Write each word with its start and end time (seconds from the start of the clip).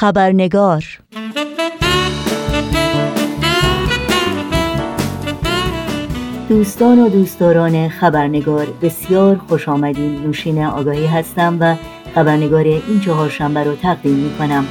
خبرنگار. 0.00 0.84
دوستان 6.48 6.98
و 6.98 7.08
دوستداران 7.08 7.88
خبرنگار 7.88 8.66
بسیار 8.82 9.36
خوش 9.36 9.68
آمدین. 9.68 10.22
نوشین 10.22 10.64
آگاهی 10.64 11.06
هستم 11.06 11.56
و 11.60 11.74
خبرنگار 12.14 12.64
این 12.64 13.00
چهار 13.04 13.28
شنبه 13.28 13.64
رو 13.64 13.76
تقدیم 13.76 14.14
می 14.14 14.30
کنم 14.38 14.64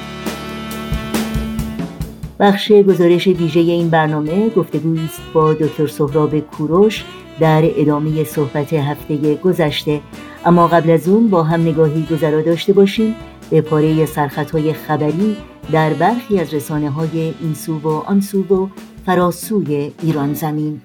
بخش 2.39 2.71
گزارش 2.71 3.27
ویژه 3.27 3.59
این 3.59 3.89
برنامه 3.89 4.49
گفتگویی 4.49 5.05
است 5.05 5.21
با 5.33 5.53
دکتر 5.53 5.87
سهراب 5.87 6.39
کوروش 6.39 7.03
در 7.39 7.61
ادامه 7.63 8.23
صحبت 8.23 8.73
هفته 8.73 9.35
گذشته. 9.35 10.01
اما 10.45 10.67
قبل 10.67 10.89
از 10.89 11.07
اون 11.07 11.29
با 11.29 11.43
هم 11.43 11.61
نگاهی 11.61 12.07
گذرا 12.11 12.41
داشته 12.41 12.73
باشیم. 12.73 13.15
به 13.49 13.61
پاره 13.61 14.05
سرخطهای 14.05 14.73
خبری 14.73 15.37
در 15.71 15.93
برخی 15.93 16.39
از 16.39 16.53
رسانه 16.53 16.89
های 16.89 17.33
این 17.41 17.53
سو 17.53 17.79
و 17.79 17.87
آن 17.87 18.21
سو 18.21 18.43
و 18.43 18.67
فراسوی 19.05 19.91
ایران 20.01 20.33
زمین. 20.33 20.81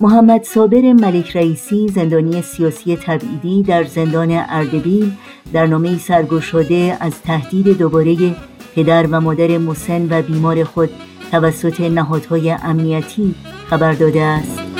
محمد 0.00 0.42
صابر 0.42 0.92
ملک 0.92 1.36
رئیسی 1.36 1.88
زندانی 1.88 2.42
سیاسی 2.42 2.96
تبعیدی 2.96 3.62
در 3.62 3.84
زندان 3.84 4.30
اردبیل 4.48 5.12
در 5.52 5.66
نامه 5.66 5.98
سرگشاده 5.98 6.96
از 7.00 7.22
تهدید 7.22 7.78
دوباره 7.78 8.16
پدر 8.74 9.06
و 9.06 9.20
مادر 9.20 9.58
مسن 9.58 10.06
و 10.10 10.22
بیمار 10.22 10.64
خود 10.64 10.90
توسط 11.30 11.80
نهادهای 11.80 12.50
امنیتی 12.50 13.34
خبر 13.70 13.92
داده 13.92 14.22
است. 14.22 14.71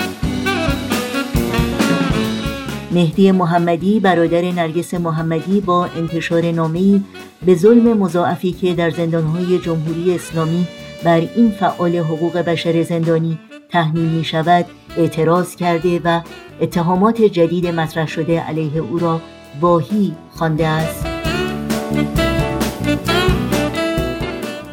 مهدی 2.93 3.33
محمدی 3.33 4.01
برادر 4.01 4.43
نرگس 4.43 4.95
محمدی 4.95 5.61
با 5.61 5.85
انتشار 5.85 6.51
نامه‌ای 6.51 7.03
به 7.47 7.55
ظلم 7.55 7.99
مضاعفی 7.99 8.53
که 8.53 8.75
در 8.75 8.91
زندانهای 8.91 9.59
جمهوری 9.59 10.15
اسلامی 10.15 10.67
بر 11.05 11.21
این 11.37 11.51
فعال 11.51 11.97
حقوق 11.97 12.39
بشر 12.39 12.83
زندانی 12.83 13.39
تحمیل 13.69 14.09
می 14.09 14.25
شود 14.25 14.67
اعتراض 14.97 15.57
کرده 15.57 16.01
و 16.05 16.21
اتهامات 16.61 17.23
جدید 17.23 17.67
مطرح 17.67 18.07
شده 18.09 18.41
علیه 18.41 18.79
او 18.79 18.99
را 18.99 19.21
واهی 19.61 20.15
خوانده 20.31 20.67
است. 20.67 21.07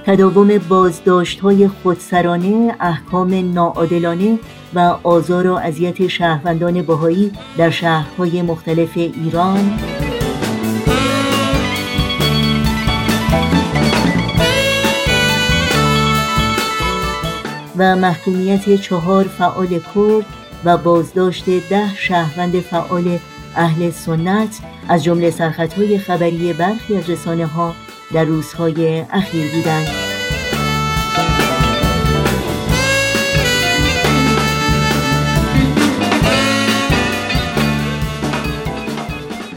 تداوم 0.09 0.57
بازداشت 0.57 1.39
های 1.39 1.67
خودسرانه 1.67 2.75
احکام 2.79 3.53
ناعادلانه 3.53 4.39
و 4.73 4.79
آزار 5.03 5.47
و 5.47 5.53
اذیت 5.53 6.07
شهروندان 6.07 6.81
بهایی 6.81 7.31
در 7.57 7.69
شهرهای 7.69 8.41
مختلف 8.41 8.97
ایران. 8.97 9.79
و 17.77 17.95
محکومیت 17.95 18.75
چهار 18.75 19.23
فعال 19.23 19.67
کرد 19.67 20.25
و 20.65 20.77
بازداشت 20.77 21.49
ده 21.69 21.95
شهروند 21.95 22.59
فعال 22.59 23.19
اهل 23.55 23.89
سنت 23.89 24.59
از 24.87 25.03
جمله 25.03 25.31
سرخطهای 25.31 25.97
خبری 25.97 26.53
برخی 26.53 26.95
از 26.97 27.09
رسانه 27.09 27.45
ها 27.45 27.73
در 28.13 28.23
روزهای 28.25 28.99
اخیر 28.99 29.51
بودند 29.51 29.87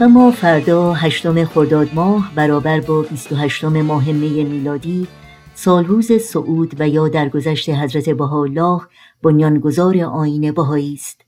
اما 0.01 0.31
فردا 0.31 0.93
هشتم 0.93 1.45
خرداد 1.45 1.93
ماه 1.93 2.31
برابر 2.35 2.79
با 2.79 3.01
28 3.01 3.63
ماه 3.63 4.11
می 4.11 4.43
میلادی 4.43 5.07
سالروز 5.53 6.21
سعود 6.21 6.81
و 6.81 6.87
یا 6.87 7.07
درگذشت 7.07 7.69
حضرت 7.69 8.09
بهاءالله 8.09 8.81
بنیانگذار 9.23 9.97
آین 9.97 10.51
بهایی 10.51 10.93
است. 10.93 11.21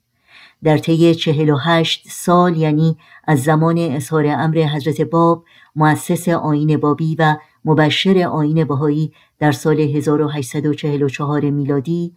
در 0.64 0.78
طی 0.78 1.16
48 1.16 2.08
سال 2.10 2.58
یعنی 2.58 2.98
از 3.28 3.44
زمان 3.44 3.78
اظهار 3.78 4.26
امر 4.28 4.58
حضرت 4.58 5.02
باب 5.02 5.44
مؤسس 5.76 6.30
آین 6.30 6.78
بابی 6.78 7.16
و 7.20 7.36
مبشر 7.66 8.28
آین 8.32 8.64
بهایی 8.64 9.14
در 9.40 9.52
سال 9.52 9.80
1844 9.80 11.50
میلادی 11.50 12.14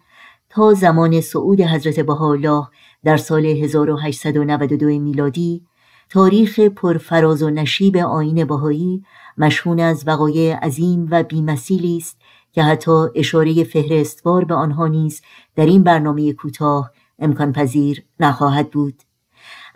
تا 0.49 0.73
زمان 0.73 1.21
صعود 1.21 1.61
حضرت 1.61 1.99
بهاءالله 1.99 2.67
در 3.03 3.17
سال 3.17 3.45
1892 3.45 4.85
میلادی 4.85 5.61
تاریخ 6.09 6.59
پرفراز 6.59 7.43
و 7.43 7.49
نشیب 7.49 7.97
آین 7.97 8.45
بهایی 8.45 9.03
مشهون 9.37 9.79
از 9.79 10.03
وقایع 10.07 10.55
عظیم 10.55 11.07
و 11.11 11.23
بیمثیلی 11.23 11.97
است 11.97 12.17
که 12.51 12.63
حتی 12.63 13.05
اشاره 13.15 13.63
فهرستوار 13.63 14.45
به 14.45 14.53
آنها 14.55 14.87
نیز 14.87 15.21
در 15.55 15.65
این 15.65 15.83
برنامه 15.83 16.33
کوتاه 16.33 16.91
امکان 17.19 17.53
پذیر 17.53 18.03
نخواهد 18.19 18.69
بود. 18.69 19.08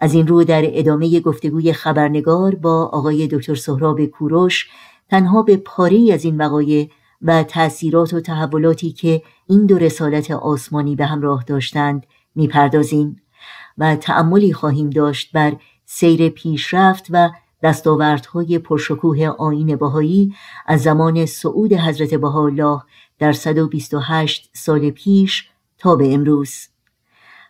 از 0.03 0.14
این 0.14 0.28
رو 0.28 0.44
در 0.44 0.64
ادامه 0.66 1.19
گفتگوی 1.19 1.74
خبرنگار 1.74 2.56
با 2.56 2.86
آقای 2.86 3.28
دکتر 3.28 3.56
سهراب 3.56 4.06
کوروش 4.06 4.69
تنها 5.09 5.41
به 5.41 5.58
پاره 5.58 6.14
از 6.14 6.25
این 6.25 6.38
وقایع 6.38 6.90
و 7.22 7.44
تأثیرات 7.44 8.13
و 8.13 8.19
تحولاتی 8.19 8.92
که 8.92 9.22
این 9.47 9.66
دو 9.66 9.78
رسالت 9.78 10.31
آسمانی 10.31 10.96
به 10.96 11.06
همراه 11.06 11.44
داشتند 11.44 12.06
می‌پردازیم 12.36 13.22
و 13.78 13.96
تأملی 13.96 14.53
خواهیم 14.53 14.90
داشت 14.90 15.31
بر 15.31 15.56
سیر 15.86 16.30
پیشرفت 16.30 17.08
و 17.09 17.30
دستاوردهای 17.63 18.59
پرشکوه 18.59 19.25
آین 19.25 19.75
بهایی 19.75 20.36
از 20.66 20.81
زمان 20.81 21.25
صعود 21.25 21.74
حضرت 21.74 22.13
بهاءالله 22.13 22.81
در 23.19 23.34
128 23.34 24.50
سال 24.53 24.90
پیش 24.90 25.50
تا 25.78 25.96
به 25.96 26.13
امروز. 26.13 26.72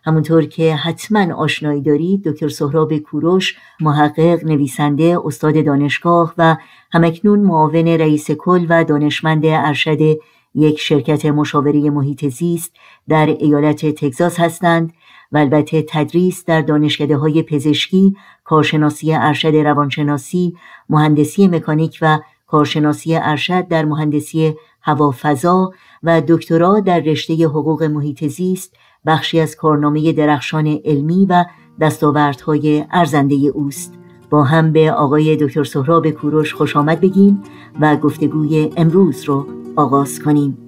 همونطور 0.04 0.44
که 0.44 0.74
حتما 0.74 1.34
آشنایی 1.34 1.80
دارید 1.80 2.28
دکتر 2.28 2.48
سهراب 2.48 2.98
کوروش 2.98 3.56
محقق 3.80 4.44
نویسنده 4.44 5.18
استاد 5.24 5.64
دانشگاه 5.64 6.34
و 6.38 6.56
همکنون 6.92 7.38
معاون 7.40 7.88
رئیس 7.88 8.30
کل 8.30 8.66
و 8.68 8.84
دانشمند 8.84 9.46
ارشد 9.46 9.98
یک 10.54 10.80
شرکت 10.80 11.26
مشاوره 11.26 11.90
محیط 11.90 12.28
زیست 12.28 12.72
در 13.08 13.26
ایالت 13.26 13.86
تگزاس 13.86 14.40
هستند 14.40 14.92
و 15.32 15.38
البته 15.38 15.84
تدریس 15.88 16.44
در 16.44 16.60
دانشکده 16.60 17.16
های 17.16 17.42
پزشکی، 17.42 18.16
کارشناسی 18.44 19.12
ارشد 19.14 19.56
روانشناسی، 19.56 20.56
مهندسی 20.88 21.48
مکانیک 21.48 21.98
و 22.02 22.18
کارشناسی 22.46 23.16
ارشد 23.16 23.68
در 23.68 23.84
مهندسی 23.84 24.54
هوافضا 24.82 25.72
و 26.02 26.22
دکترا 26.28 26.80
در 26.80 27.00
رشته 27.00 27.34
حقوق 27.34 27.82
محیط 27.82 28.26
زیست 28.26 28.76
بخشی 29.06 29.40
از 29.40 29.56
کارنامه 29.56 30.12
درخشان 30.12 30.80
علمی 30.84 31.26
و 31.26 31.44
دستاوردهای 31.80 32.84
ارزنده 32.90 33.34
اوست. 33.34 33.94
با 34.30 34.44
هم 34.44 34.72
به 34.72 34.92
آقای 34.92 35.36
دکتر 35.36 35.64
سهراب 35.64 36.10
کوروش 36.10 36.54
خوش 36.54 36.76
آمد 36.76 37.00
بگیم 37.00 37.42
و 37.80 37.96
گفتگوی 37.96 38.70
امروز 38.76 39.24
رو 39.24 39.46
آغاز 39.76 40.22
کنیم. 40.22 40.58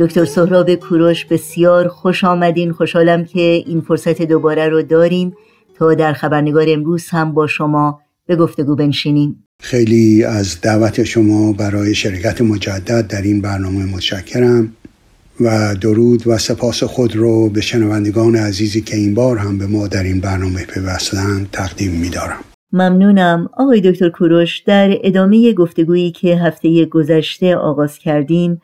دکتر 0.00 0.24
سهراب 0.24 0.74
کوروش 0.74 1.24
بسیار 1.24 1.88
خوش 1.88 2.24
آمدین. 2.24 2.72
خوشحالم 2.72 3.24
که 3.24 3.40
این 3.40 3.80
فرصت 3.80 4.22
دوباره 4.22 4.68
رو 4.68 4.82
داریم 4.82 5.34
تا 5.74 5.94
در 5.94 6.12
خبرنگار 6.12 6.66
امروز 6.68 7.08
هم 7.08 7.32
با 7.32 7.46
شما 7.46 8.00
به 8.26 8.36
گفتگو 8.36 8.76
بنشینیم. 8.76 9.44
خیلی 9.62 10.24
از 10.24 10.60
دعوت 10.60 11.04
شما 11.04 11.52
برای 11.52 11.94
شرکت 11.94 12.40
مجدد 12.40 13.06
در 13.06 13.22
این 13.22 13.40
برنامه 13.40 13.84
متشکرم 13.84 14.72
و 15.40 15.74
درود 15.80 16.26
و 16.26 16.38
سپاس 16.38 16.82
خود 16.84 17.16
رو 17.16 17.48
به 17.48 17.60
شنوندگان 17.60 18.36
عزیزی 18.36 18.80
که 18.80 18.96
این 18.96 19.14
بار 19.14 19.38
هم 19.38 19.58
به 19.58 19.66
ما 19.66 19.88
در 19.88 20.02
این 20.02 20.20
برنامه 20.20 20.64
پیوستند 20.64 21.48
تقدیم 21.52 21.92
می‌دارم. 21.92 22.40
ممنونم. 22.72 23.50
آقای 23.56 23.80
دکتر 23.80 24.08
کوروش 24.08 24.58
در 24.58 24.98
ادامه 25.04 25.52
گفتگویی 25.52 26.10
که 26.10 26.36
هفته 26.36 26.84
گذشته 26.84 27.56
آغاز 27.56 27.98
کردیم 27.98 28.60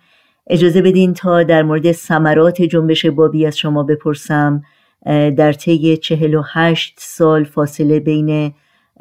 اجازه 0.50 0.82
بدین 0.82 1.14
تا 1.14 1.42
در 1.42 1.62
مورد 1.62 1.92
ثمرات 1.92 2.62
جنبش 2.62 3.06
بابی 3.06 3.46
از 3.46 3.58
شما 3.58 3.82
بپرسم 3.82 4.62
در 5.36 5.52
طی 5.52 5.96
چهل 5.96 6.34
و 6.34 6.42
هشت 6.52 6.94
سال 6.98 7.44
فاصله 7.44 8.00
بین 8.00 8.54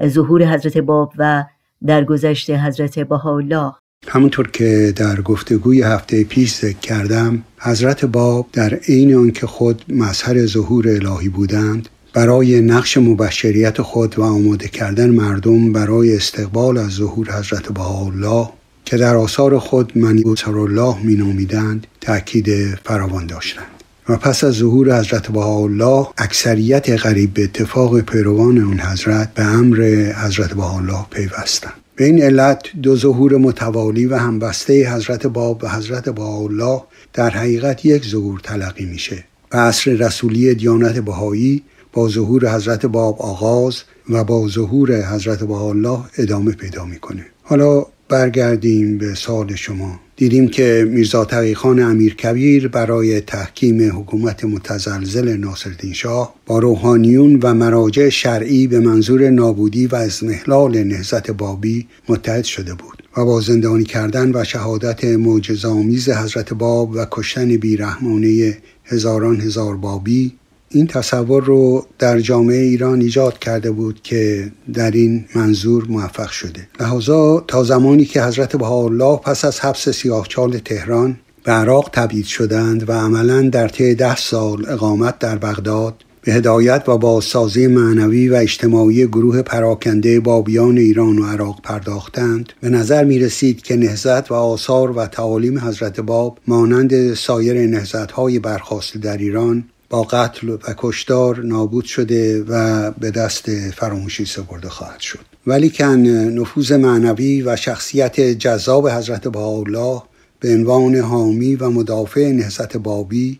ظهور 0.05 0.45
حضرت 0.45 0.77
باب 0.77 1.13
و 1.17 1.43
درگذشت 1.85 2.49
حضرت 2.49 2.99
بهاءالله. 2.99 3.71
همونطور 4.07 4.51
که 4.51 4.93
در 4.95 5.21
گفتگوی 5.21 5.81
هفته 5.81 6.23
پیش 6.23 6.53
ذکر 6.53 6.79
کردم 6.79 7.43
حضرت 7.57 8.05
باب 8.05 8.47
در 8.53 8.73
عین 8.73 9.15
آنکه 9.15 9.47
خود 9.47 9.81
مظهر 9.89 10.45
ظهور 10.45 10.87
الهی 10.87 11.29
بودند 11.29 11.89
برای 12.13 12.61
نقش 12.61 12.97
مبشریت 12.97 13.81
خود 13.81 14.19
و 14.19 14.23
آماده 14.23 14.67
کردن 14.67 15.09
مردم 15.09 15.73
برای 15.73 16.15
استقبال 16.15 16.77
از 16.77 16.91
ظهور 16.91 17.39
حضرت 17.39 17.69
بهاءالله 17.73 18.49
که 18.85 18.97
در 18.97 19.15
آثار 19.15 19.59
خود 19.59 19.97
منیوسر 19.97 20.57
الله 20.57 20.97
می 21.03 21.15
نامیدند 21.15 21.87
تأکید 22.01 22.75
فراوان 22.75 23.27
داشتند. 23.27 23.65
و 24.09 24.17
پس 24.17 24.43
از 24.43 24.53
ظهور 24.53 24.99
حضرت 24.99 25.31
بهاءالله 25.31 26.07
اکثریت 26.17 26.89
غریب 26.89 27.33
به 27.33 27.43
اتفاق 27.43 27.99
پیروان 28.01 28.57
اون 28.57 28.79
حضرت 28.79 29.33
به 29.33 29.43
امر 29.43 30.11
حضرت 30.25 30.53
بهاءالله 30.53 31.05
پیوستند. 31.11 31.73
به 31.95 32.05
این 32.05 32.23
علت 32.23 32.63
دو 32.83 32.95
ظهور 32.95 33.37
متوالی 33.37 34.05
و 34.05 34.15
همبسته 34.15 34.93
حضرت 34.93 35.27
باب 35.27 35.63
و 35.63 35.69
حضرت 35.69 36.09
بهاءالله 36.09 36.81
در 37.13 37.29
حقیقت 37.29 37.85
یک 37.85 38.05
ظهور 38.05 38.39
تلقی 38.39 38.85
میشه 38.85 39.23
و 39.51 39.57
عصر 39.57 39.91
رسولی 39.91 40.55
دیانت 40.55 40.99
بهایی 40.99 41.63
با 41.93 42.09
ظهور 42.09 42.55
حضرت 42.55 42.85
باب 42.85 43.21
آغاز 43.21 43.83
و 44.09 44.23
با 44.23 44.47
ظهور 44.47 45.15
حضرت 45.15 45.43
بهاءالله 45.43 45.99
ادامه 46.17 46.51
پیدا 46.51 46.85
می‌کنه. 46.85 47.25
حالا 47.43 47.85
برگردیم 48.09 48.97
به 48.97 49.15
سال 49.15 49.55
شما. 49.55 49.99
دیدیم 50.15 50.47
که 50.47 50.87
میرزا 50.89 51.25
تقیخان 51.25 51.79
امیر 51.79 52.15
کبیر 52.15 52.67
برای 52.67 53.21
تحکیم 53.21 53.99
حکومت 53.99 54.45
متزلزل 54.45 55.37
ناصرالدین 55.37 55.93
شاه 55.93 56.35
با 56.45 56.59
روحانیون 56.59 57.39
و 57.43 57.53
مراجع 57.53 58.09
شرعی 58.09 58.67
به 58.67 58.79
منظور 58.79 59.29
نابودی 59.29 59.87
و 59.87 59.95
ازمهلال 59.95 60.83
نهزت 60.83 61.31
بابی 61.31 61.87
متحد 62.09 62.43
شده 62.43 62.73
بود 62.73 63.03
و 63.17 63.25
با 63.25 63.41
زندانی 63.41 63.83
کردن 63.83 64.31
و 64.35 64.43
شهادت 64.43 65.05
معجزآمیز 65.05 66.09
حضرت 66.09 66.53
باب 66.53 66.91
و 66.91 67.05
کشتن 67.11 67.57
بیرحمانه 67.57 68.57
هزاران 68.85 69.41
هزار 69.41 69.77
بابی 69.77 70.33
این 70.75 70.87
تصور 70.87 71.43
رو 71.43 71.85
در 71.99 72.19
جامعه 72.19 72.57
ایران 72.57 73.01
ایجاد 73.01 73.39
کرده 73.39 73.71
بود 73.71 73.99
که 74.03 74.51
در 74.73 74.91
این 74.91 75.25
منظور 75.35 75.85
موفق 75.89 76.29
شده. 76.29 76.67
لحاظا 76.79 77.39
تا 77.47 77.63
زمانی 77.63 78.05
که 78.05 78.23
حضرت 78.23 78.55
بهاءالله 78.55 79.17
پس 79.17 79.45
از 79.45 79.59
حبس 79.59 79.89
سیاهچال 79.89 80.57
تهران 80.57 81.17
به 81.43 81.51
عراق 81.51 81.89
تبعید 81.93 82.25
شدند 82.25 82.89
و 82.89 82.91
عملا 82.91 83.41
در 83.41 83.67
طی 83.67 83.95
ده 83.95 84.15
سال 84.15 84.65
اقامت 84.69 85.19
در 85.19 85.37
بغداد 85.37 85.93
به 86.21 86.33
هدایت 86.33 86.83
و 86.87 86.97
بازسازی 86.97 87.67
معنوی 87.67 88.29
و 88.29 88.35
اجتماعی 88.35 89.07
گروه 89.07 89.41
پراکنده 89.41 90.19
بابیان 90.19 90.77
ایران 90.77 91.19
و 91.19 91.25
عراق 91.25 91.61
پرداختند 91.63 92.53
به 92.61 92.69
نظر 92.69 93.03
می 93.03 93.19
رسید 93.19 93.61
که 93.61 93.75
نهزت 93.75 94.31
و 94.31 94.33
آثار 94.33 94.91
و 94.91 95.05
تعالیم 95.05 95.59
حضرت 95.59 95.99
باب 95.99 96.39
مانند 96.47 97.13
سایر 97.13 97.67
نهزت 97.67 98.11
های 98.11 98.39
برخواست 98.39 98.97
در 98.97 99.17
ایران 99.17 99.63
با 99.89 100.03
قتل 100.03 100.49
و 100.49 100.57
کشتار 100.77 101.43
نابود 101.43 101.85
شده 101.85 102.43
و 102.43 102.91
به 102.91 103.11
دست 103.11 103.69
فراموشی 103.69 104.25
سپرده 104.25 104.69
خواهد 104.69 104.99
شد. 104.99 105.25
ولی 105.47 105.69
کن 105.69 105.99
نفوذ 106.07 106.71
معنوی 106.71 107.41
و 107.41 107.55
شخصیت 107.55 108.19
جذاب 108.19 108.89
حضرت 108.89 109.27
بهاءالله 109.27 110.01
به 110.39 110.53
عنوان 110.53 110.95
حامی 110.95 111.55
و 111.55 111.69
مدافع 111.69 112.31
نهضت 112.31 112.77
بابی 112.77 113.39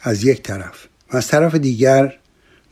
از 0.00 0.24
یک 0.24 0.42
طرف 0.42 0.86
و 1.12 1.16
از 1.16 1.28
طرف 1.28 1.54
دیگر 1.54 2.14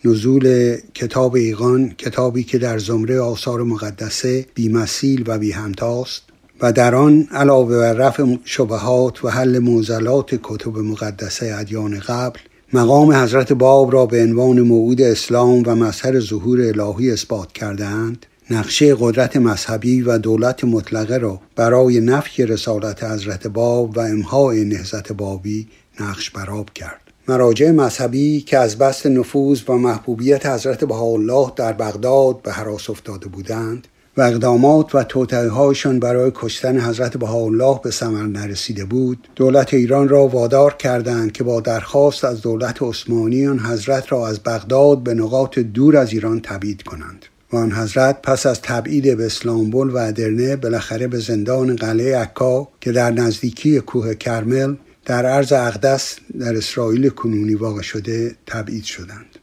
نزول 0.05 0.76
کتاب 0.94 1.35
ایقان 1.35 1.91
کتابی 1.91 2.44
که 2.44 2.59
در 2.59 2.79
زمره 2.79 3.21
آثار 3.21 3.62
مقدسه 3.62 4.47
بیمثیل 4.55 5.25
و 5.26 5.38
بی 5.38 5.53
همتاست 5.53 6.23
و 6.61 6.73
در 6.73 6.94
آن 6.94 7.29
علاوه 7.31 7.79
بر 7.79 7.93
رفع 7.93 8.37
شبهات 8.44 9.25
و 9.25 9.29
حل 9.29 9.59
موزلات 9.59 10.41
کتب 10.43 10.79
مقدسه 10.79 11.55
ادیان 11.59 11.99
قبل 11.99 12.38
مقام 12.73 13.12
حضرت 13.12 13.53
باب 13.53 13.93
را 13.93 14.06
به 14.06 14.23
عنوان 14.23 14.61
موعود 14.61 15.03
اسلام 15.03 15.62
و 15.67 15.75
مظهر 15.75 16.20
ظهور 16.20 16.61
الهی 16.61 17.11
اثبات 17.11 17.53
کردهاند. 17.53 18.26
نقشه 18.50 18.97
قدرت 19.00 19.37
مذهبی 19.37 20.03
و 20.03 20.19
دولت 20.19 20.65
مطلقه 20.65 21.17
را 21.17 21.41
برای 21.56 22.00
نفی 22.00 22.47
رسالت 22.47 23.05
حضرت 23.05 23.47
باب 23.47 23.97
و 23.97 24.00
امهای 24.00 24.65
نهزت 24.65 25.12
بابی 25.12 25.69
نقش 26.00 26.31
براب 26.31 26.70
کرد. 26.75 27.00
مراجع 27.29 27.70
مذهبی 27.70 28.41
که 28.41 28.59
از 28.59 28.79
بست 28.79 29.06
نفوذ 29.06 29.61
و 29.69 29.73
محبوبیت 29.73 30.47
حضرت 30.47 30.85
بهاءالله 30.85 31.53
در 31.56 31.73
بغداد 31.73 32.43
به 32.43 32.53
حراس 32.53 32.91
افتاده 32.91 33.29
بودند 33.29 33.88
و 34.19 34.20
اقدامات 34.20 34.94
و 34.94 35.03
توطئه‌هایشان 35.03 36.00
برای 36.00 36.32
کشتن 36.35 36.81
حضرت 36.81 37.17
بهاءالله 37.17 37.81
به 37.85 37.91
ثمر 37.91 38.23
نرسیده 38.23 38.85
بود. 38.85 39.29
دولت 39.37 39.75
ایران 39.75 40.09
را 40.09 40.26
وادار 40.26 40.75
کردند 40.75 41.32
که 41.32 41.44
با 41.44 41.61
درخواست 41.61 42.25
از 42.25 42.41
دولت 42.41 42.82
عثمانی 42.82 43.47
آن 43.47 43.59
حضرت 43.59 44.12
را 44.12 44.29
از 44.29 44.41
بغداد 44.41 45.03
به 45.03 45.15
نقاط 45.15 45.59
دور 45.59 45.97
از 45.97 46.12
ایران 46.12 46.41
تبعید 46.41 46.82
کنند. 46.82 47.25
و 47.53 47.56
آن 47.56 47.73
حضرت 47.73 48.23
پس 48.23 48.47
از 48.47 48.62
تبعید 48.62 49.17
به 49.17 49.26
اسلامبول 49.26 49.91
و 49.91 49.97
ادرنه 49.97 50.56
بالاخره 50.56 51.06
به 51.06 51.19
زندان 51.19 51.76
قلعه 51.76 52.19
عکا 52.19 52.69
که 52.81 52.93
در 52.93 53.11
نزدیکی 53.11 53.81
کوه 53.81 54.14
کرمل 54.14 54.75
در 55.05 55.26
عرض 55.26 55.53
اقدس 55.53 56.17
در 56.41 56.56
اسرائیل 56.56 57.09
کنونی 57.09 57.55
واقع 57.55 57.82
شده 57.82 58.37
تبعید 58.47 58.85
شدند. 58.85 59.38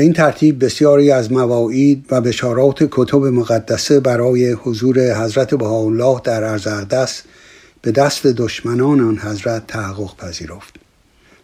به 0.00 0.04
این 0.04 0.12
ترتیب 0.12 0.64
بسیاری 0.64 1.10
از 1.10 1.32
مواعید 1.32 2.06
و 2.10 2.20
بشارات 2.20 2.88
کتب 2.90 3.16
مقدسه 3.16 4.00
برای 4.00 4.52
حضور 4.52 5.24
حضرت 5.24 5.54
بهاءالله 5.54 6.20
در 6.24 6.44
ارز 6.44 6.66
اقدس 6.66 7.22
به 7.82 7.92
دست 7.92 8.26
دشمنان 8.26 9.00
آن 9.00 9.18
حضرت 9.18 9.66
تحقق 9.66 10.16
پذیرفت. 10.16 10.74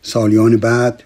سالیان 0.02 0.56
بعد 0.56 1.02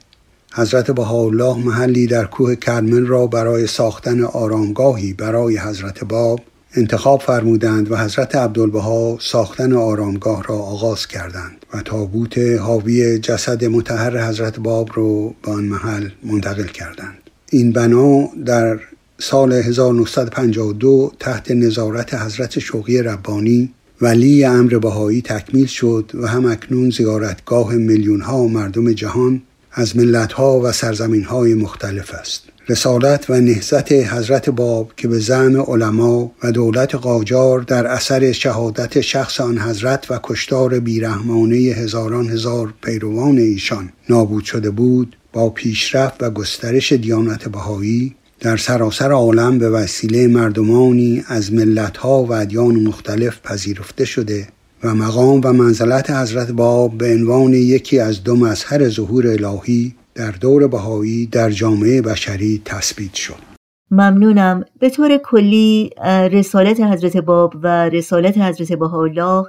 حضرت 0.55 0.91
بهاءالله 0.91 1.59
محلی 1.59 2.07
در 2.07 2.25
کوه 2.25 2.57
کرمل 2.57 3.07
را 3.07 3.27
برای 3.27 3.67
ساختن 3.67 4.25
آرامگاهی 4.25 5.13
برای 5.13 5.59
حضرت 5.59 6.05
باب 6.05 6.41
انتخاب 6.75 7.21
فرمودند 7.21 7.93
و 7.93 7.97
حضرت 7.97 8.37
عبدالبها 8.37 9.19
ساختن 9.21 9.73
آرامگاه 9.73 10.43
را 10.43 10.55
آغاز 10.55 11.07
کردند 11.07 11.67
و 11.75 11.83
تابوت 11.83 12.39
حاوی 12.39 13.19
جسد 13.19 13.65
متحر 13.65 14.29
حضرت 14.29 14.61
باب 14.61 14.89
را 14.95 15.35
به 15.43 15.53
آن 15.53 15.65
محل 15.65 16.09
منتقل 16.23 16.67
کردند. 16.67 17.20
این 17.51 17.73
بنا 17.73 18.29
در 18.47 18.81
سال 19.19 19.53
1952 19.53 21.13
تحت 21.21 21.51
نظارت 21.51 22.15
حضرت 22.15 22.59
شوقی 22.59 23.03
ربانی 23.03 23.71
ولی 24.01 24.45
امر 24.45 24.79
بهایی 24.79 25.23
تکمیل 25.23 25.67
شد 25.67 26.11
و 26.15 26.27
هم 26.27 26.47
اکنون 26.47 26.91
زیارتگاه 26.91 27.75
میلیون 27.75 28.21
ها 28.21 28.47
مردم 28.47 28.93
جهان 28.93 29.43
از 29.73 29.97
ملت 29.97 30.33
ها 30.33 30.61
و 30.61 30.73
سرزمین 30.73 31.25
های 31.25 31.55
مختلف 31.55 32.15
است. 32.15 32.43
رسالت 32.69 33.31
و 33.31 33.41
نهزت 33.41 33.93
حضرت 33.93 34.51
باب 34.51 34.93
که 34.97 35.09
به 35.09 35.19
زعم 35.19 35.61
علما 35.61 36.33
و 36.43 36.53
دولت 36.53 36.95
قاجار 36.95 37.61
در 37.61 37.87
اثر 37.87 38.33
شهادت 38.33 39.01
شخص 39.01 39.41
آن 39.41 39.59
حضرت 39.59 40.11
و 40.11 40.21
کشتار 40.23 40.81
بیرحمانه 40.81 41.57
هزاران 41.57 42.29
هزار 42.29 42.75
پیروان 42.83 43.39
ایشان 43.39 43.93
نابود 44.09 44.45
شده 44.45 44.71
بود 44.71 45.17
با 45.33 45.51
پیشرفت 45.51 46.23
و 46.23 46.31
گسترش 46.31 46.93
دیانت 46.93 47.49
بهایی 47.49 48.17
در 48.41 48.57
سراسر 48.57 49.13
عالم 49.13 49.59
به 49.59 49.71
وسیله 49.71 50.27
مردمانی 50.27 51.25
از 51.27 51.53
ملتها 51.53 52.25
و 52.25 52.33
ادیان 52.33 52.75
مختلف 52.75 53.41
پذیرفته 53.43 54.05
شده 54.05 54.49
و 54.85 54.95
مقام 54.95 55.41
و 55.45 55.53
منزلت 55.53 56.11
حضرت 56.11 56.51
باب 56.51 56.99
به 56.99 57.15
عنوان 57.15 57.55
یکی 57.55 57.99
از 57.99 58.25
دو 58.25 58.37
مظهر 58.37 58.89
ظهور 58.89 59.27
الهی 59.27 59.95
در 60.15 60.31
دور 60.31 60.69
بهایی 60.69 61.27
در 61.27 61.51
جامعه 61.51 62.03
بشری 62.03 62.63
تثبیت 62.65 63.15
شد. 63.15 63.51
ممنونم. 63.91 64.65
به 64.81 64.91
طور 64.91 65.17
کلی 65.17 65.91
رسالت 66.33 66.81
حضرت 66.81 67.17
باب 67.17 67.55
و 67.63 67.89
رسالت 67.89 68.39
حضرت 68.39 68.73
بهاءالله 68.73 69.45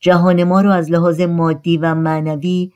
جهان 0.00 0.44
ما 0.44 0.60
رو 0.60 0.70
از 0.70 0.90
لحاظ 0.90 1.20
مادی 1.20 1.76
و 1.76 1.94
معنوی 1.94 2.72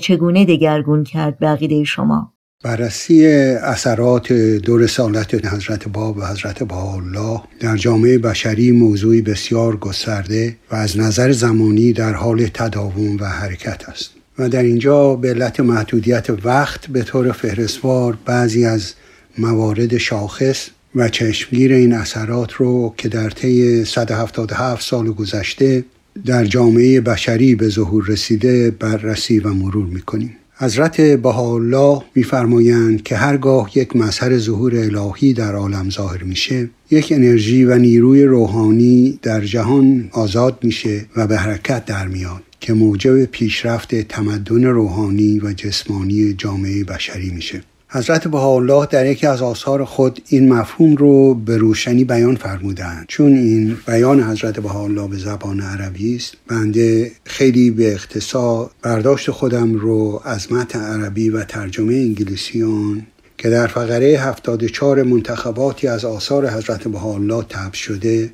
چگونه 0.00 0.44
دگرگون 0.44 1.04
کرد 1.04 1.38
به 1.38 1.84
شما؟ 1.84 2.32
بررسی 2.64 3.26
اثرات 3.26 4.32
دو 4.32 4.78
رسالت 4.78 5.46
حضرت 5.46 5.88
باب 5.88 6.16
و 6.16 6.26
حضرت 6.26 6.62
بهاءالله 6.62 7.40
در 7.60 7.76
جامعه 7.76 8.18
بشری 8.18 8.72
موضوعی 8.72 9.22
بسیار 9.22 9.76
گسترده 9.76 10.56
و 10.70 10.76
از 10.76 10.98
نظر 10.98 11.32
زمانی 11.32 11.92
در 11.92 12.12
حال 12.12 12.46
تداوم 12.54 13.16
و 13.20 13.24
حرکت 13.24 13.88
است. 13.88 14.10
و 14.38 14.48
در 14.48 14.62
اینجا 14.62 15.16
به 15.16 15.28
علت 15.28 15.60
محدودیت 15.60 16.26
وقت 16.44 16.86
به 16.86 17.02
طور 17.02 17.32
فهرستوار 17.32 18.18
بعضی 18.24 18.64
از 18.64 18.94
موارد 19.38 19.96
شاخص 19.96 20.68
و 20.94 21.08
چشمگیر 21.08 21.72
این 21.72 21.92
اثرات 21.92 22.52
رو 22.52 22.94
که 22.96 23.08
در 23.08 23.30
طی 23.30 23.84
177 23.84 24.86
سال 24.86 25.12
گذشته 25.12 25.84
در 26.24 26.44
جامعه 26.44 27.00
بشری 27.00 27.54
به 27.54 27.68
ظهور 27.68 28.04
رسیده 28.08 28.70
بررسی 28.70 29.38
و 29.38 29.48
مرور 29.48 29.86
می‌کنیم. 29.86 30.36
حضرت 30.60 31.00
بهاءالله 31.00 32.02
میفرمایند 32.14 33.02
که 33.02 33.16
هرگاه 33.16 33.70
یک 33.74 33.96
مظهر 33.96 34.38
ظهور 34.38 34.76
الهی 34.76 35.32
در 35.32 35.54
عالم 35.54 35.90
ظاهر 35.90 36.22
میشه 36.22 36.70
یک 36.90 37.12
انرژی 37.12 37.64
و 37.64 37.78
نیروی 37.78 38.24
روحانی 38.24 39.18
در 39.22 39.40
جهان 39.44 40.08
آزاد 40.12 40.58
میشه 40.62 41.06
و 41.16 41.26
به 41.26 41.36
حرکت 41.36 41.84
در 41.84 42.08
میاد 42.08 42.42
که 42.60 42.72
موجب 42.72 43.24
پیشرفت 43.24 43.94
تمدن 43.94 44.64
روحانی 44.64 45.38
و 45.38 45.52
جسمانی 45.52 46.32
جامعه 46.32 46.84
بشری 46.84 47.30
میشه. 47.30 47.62
حضرت 47.90 48.28
بهاءالله 48.28 48.86
در 48.86 49.06
یکی 49.06 49.26
از 49.26 49.42
آثار 49.42 49.84
خود 49.84 50.22
این 50.28 50.52
مفهوم 50.52 50.96
رو 50.96 51.34
به 51.34 51.56
روشنی 51.56 52.04
بیان 52.04 52.36
فرمودند. 52.36 53.04
چون 53.08 53.32
این 53.32 53.76
بیان 53.86 54.22
حضرت 54.22 54.60
بهاءالله 54.60 55.08
به 55.08 55.16
زبان 55.16 55.60
عربی 55.60 56.16
است 56.16 56.34
بنده 56.48 57.12
خیلی 57.24 57.70
به 57.70 57.94
اختصار 57.94 58.70
برداشت 58.82 59.30
خودم 59.30 59.74
رو 59.74 60.22
از 60.24 60.52
متن 60.52 60.80
عربی 60.80 61.30
و 61.30 61.44
ترجمه 61.44 61.94
انگلیسی 61.94 62.62
آن 62.62 63.06
که 63.38 63.50
در 63.50 63.66
فقره 63.66 64.18
74 64.18 65.02
منتخباتی 65.02 65.86
از 65.86 66.04
آثار 66.04 66.50
حضرت 66.50 66.88
بهاءالله 66.88 67.44
تب 67.48 67.72
شده 67.72 68.30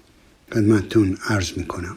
خدمتتون 0.55 1.17
عرض 1.29 1.51
می 1.57 1.65
کنم 1.65 1.97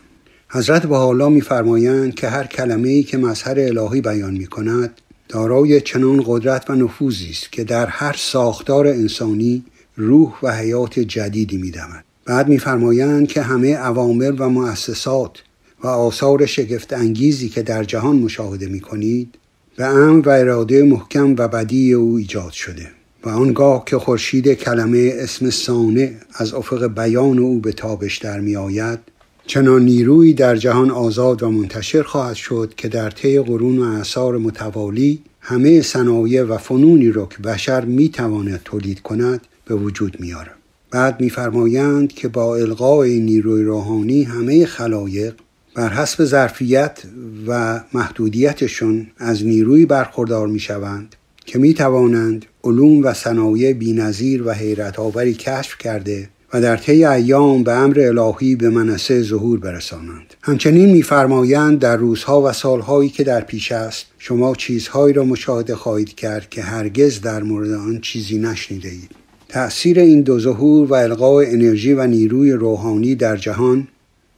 حضرت 0.49 0.85
بهاءالله 0.85 1.29
میفرمایند 1.29 2.15
که 2.15 2.27
هر 2.27 2.43
کلمه 2.43 2.89
ای 2.89 3.03
که 3.03 3.17
مظهر 3.17 3.59
الهی 3.59 4.01
بیان 4.01 4.33
می 4.33 4.45
کند 4.45 5.01
دارای 5.29 5.81
چنان 5.81 6.23
قدرت 6.25 6.69
و 6.69 6.75
نفوذی 6.75 7.29
است 7.29 7.51
که 7.51 7.63
در 7.63 7.85
هر 7.85 8.15
ساختار 8.19 8.87
انسانی 8.87 9.63
روح 9.95 10.33
و 10.43 10.51
حیات 10.51 10.99
جدیدی 10.99 11.57
میدمد. 11.57 12.03
بعد 12.25 12.47
میفرمایند 12.47 13.27
که 13.27 13.41
همه 13.41 13.75
عوامل 13.75 14.35
و 14.39 14.49
مؤسسات 14.49 15.43
و 15.83 15.87
آثار 15.87 16.45
شگفت 16.45 16.93
انگیزی 16.93 17.49
که 17.49 17.61
در 17.61 17.83
جهان 17.83 18.15
مشاهده 18.15 18.67
می 18.67 18.79
کنید 18.79 19.35
به 19.75 19.85
امر 19.85 20.27
و 20.27 20.31
اراده 20.31 20.83
محکم 20.83 21.35
و 21.37 21.47
بدی 21.47 21.93
او 21.93 22.15
ایجاد 22.15 22.51
شده 22.51 22.87
و 23.23 23.29
آنگاه 23.29 23.83
که 23.85 23.97
خورشید 23.97 24.53
کلمه 24.53 25.13
اسم 25.15 25.49
سانه 25.49 26.15
از 26.33 26.53
افق 26.53 26.87
بیان 26.87 27.39
او 27.39 27.59
به 27.59 27.71
تابش 27.71 28.17
در 28.17 28.39
می 28.39 28.55
آید 28.55 28.99
چنان 29.47 29.85
نیرویی 29.85 30.33
در 30.33 30.55
جهان 30.55 30.91
آزاد 30.91 31.43
و 31.43 31.51
منتشر 31.51 32.03
خواهد 32.03 32.35
شد 32.35 32.73
که 32.77 32.87
در 32.87 33.09
طی 33.09 33.39
قرون 33.39 33.79
و 33.79 33.83
اعثار 33.83 34.37
متوالی 34.37 35.21
همه 35.39 35.81
صنایع 35.81 36.43
و 36.43 36.57
فنونی 36.57 37.11
را 37.11 37.25
که 37.25 37.37
بشر 37.37 37.85
می‌تواند 37.85 38.61
تولید 38.65 39.01
کند 39.01 39.41
به 39.65 39.75
وجود 39.75 40.17
میاره 40.19 40.51
بعد 40.91 41.21
میفرمایند 41.21 42.13
که 42.13 42.27
با 42.27 42.55
القای 42.55 43.19
نیروی 43.19 43.63
روحانی 43.63 44.23
همه 44.23 44.65
خلایق 44.65 45.35
بر 45.75 45.89
حسب 45.89 46.25
ظرفیت 46.25 46.99
و 47.47 47.81
محدودیتشون 47.93 49.07
از 49.17 49.45
نیروی 49.45 49.85
برخوردار 49.85 50.47
می‌شوند 50.47 51.15
که 51.45 51.59
می 51.59 51.73
توانند 51.73 52.45
علوم 52.63 53.03
و 53.03 53.13
صنایع 53.13 53.73
بینظیر 53.73 54.47
و 54.47 54.51
حیرت 54.51 54.99
آوری 54.99 55.33
کشف 55.33 55.77
کرده 55.77 56.29
و 56.53 56.61
در 56.61 56.77
طی 56.77 57.05
ایام 57.05 57.63
به 57.63 57.71
امر 57.71 57.99
الهی 57.99 58.55
به 58.55 58.69
منصه 58.69 59.21
ظهور 59.21 59.59
برسانند. 59.59 60.33
همچنین 60.41 60.89
میفرمایند 60.89 61.79
در 61.79 61.97
روزها 61.97 62.41
و 62.41 62.53
سالهایی 62.53 63.09
که 63.09 63.23
در 63.23 63.41
پیش 63.41 63.71
است 63.71 64.05
شما 64.17 64.55
چیزهایی 64.55 65.13
را 65.13 65.23
مشاهده 65.23 65.75
خواهید 65.75 66.15
کرد 66.15 66.49
که 66.49 66.61
هرگز 66.61 67.21
در 67.21 67.43
مورد 67.43 67.71
آن 67.71 67.99
چیزی 68.01 68.39
نشنیده 68.39 68.89
اید 68.89 69.11
تأثیر 69.49 69.99
این 69.99 70.21
دو 70.21 70.39
ظهور 70.39 70.87
و 70.87 70.93
القای 70.93 71.45
انرژی 71.49 71.93
و 71.93 72.07
نیروی 72.07 72.51
روحانی 72.51 73.15
در 73.15 73.37
جهان 73.37 73.87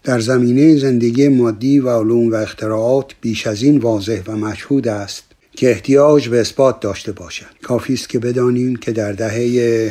در 0.04 0.20
زمینه 0.20 0.78
زندگی 0.78 1.28
مادی 1.28 1.80
و 1.80 1.90
علوم 1.90 2.32
و 2.32 2.36
اختراعات 2.36 3.06
بیش 3.22 3.48
از 3.48 3.64
این 3.64 3.78
واضح 3.78 4.22
و 4.28 4.38
مشهود 4.38 4.88
است 4.88 5.24
که 5.52 5.70
احتیاج 5.70 6.30
به 6.30 6.40
اثبات 6.40 6.80
داشته 6.80 7.12
باشد. 7.12 7.46
کافی 7.62 7.94
است 7.94 8.10
که 8.10 8.20
بدانیم 8.20 8.76
که 8.76 8.92
در 8.92 9.12
دهه 9.12 9.34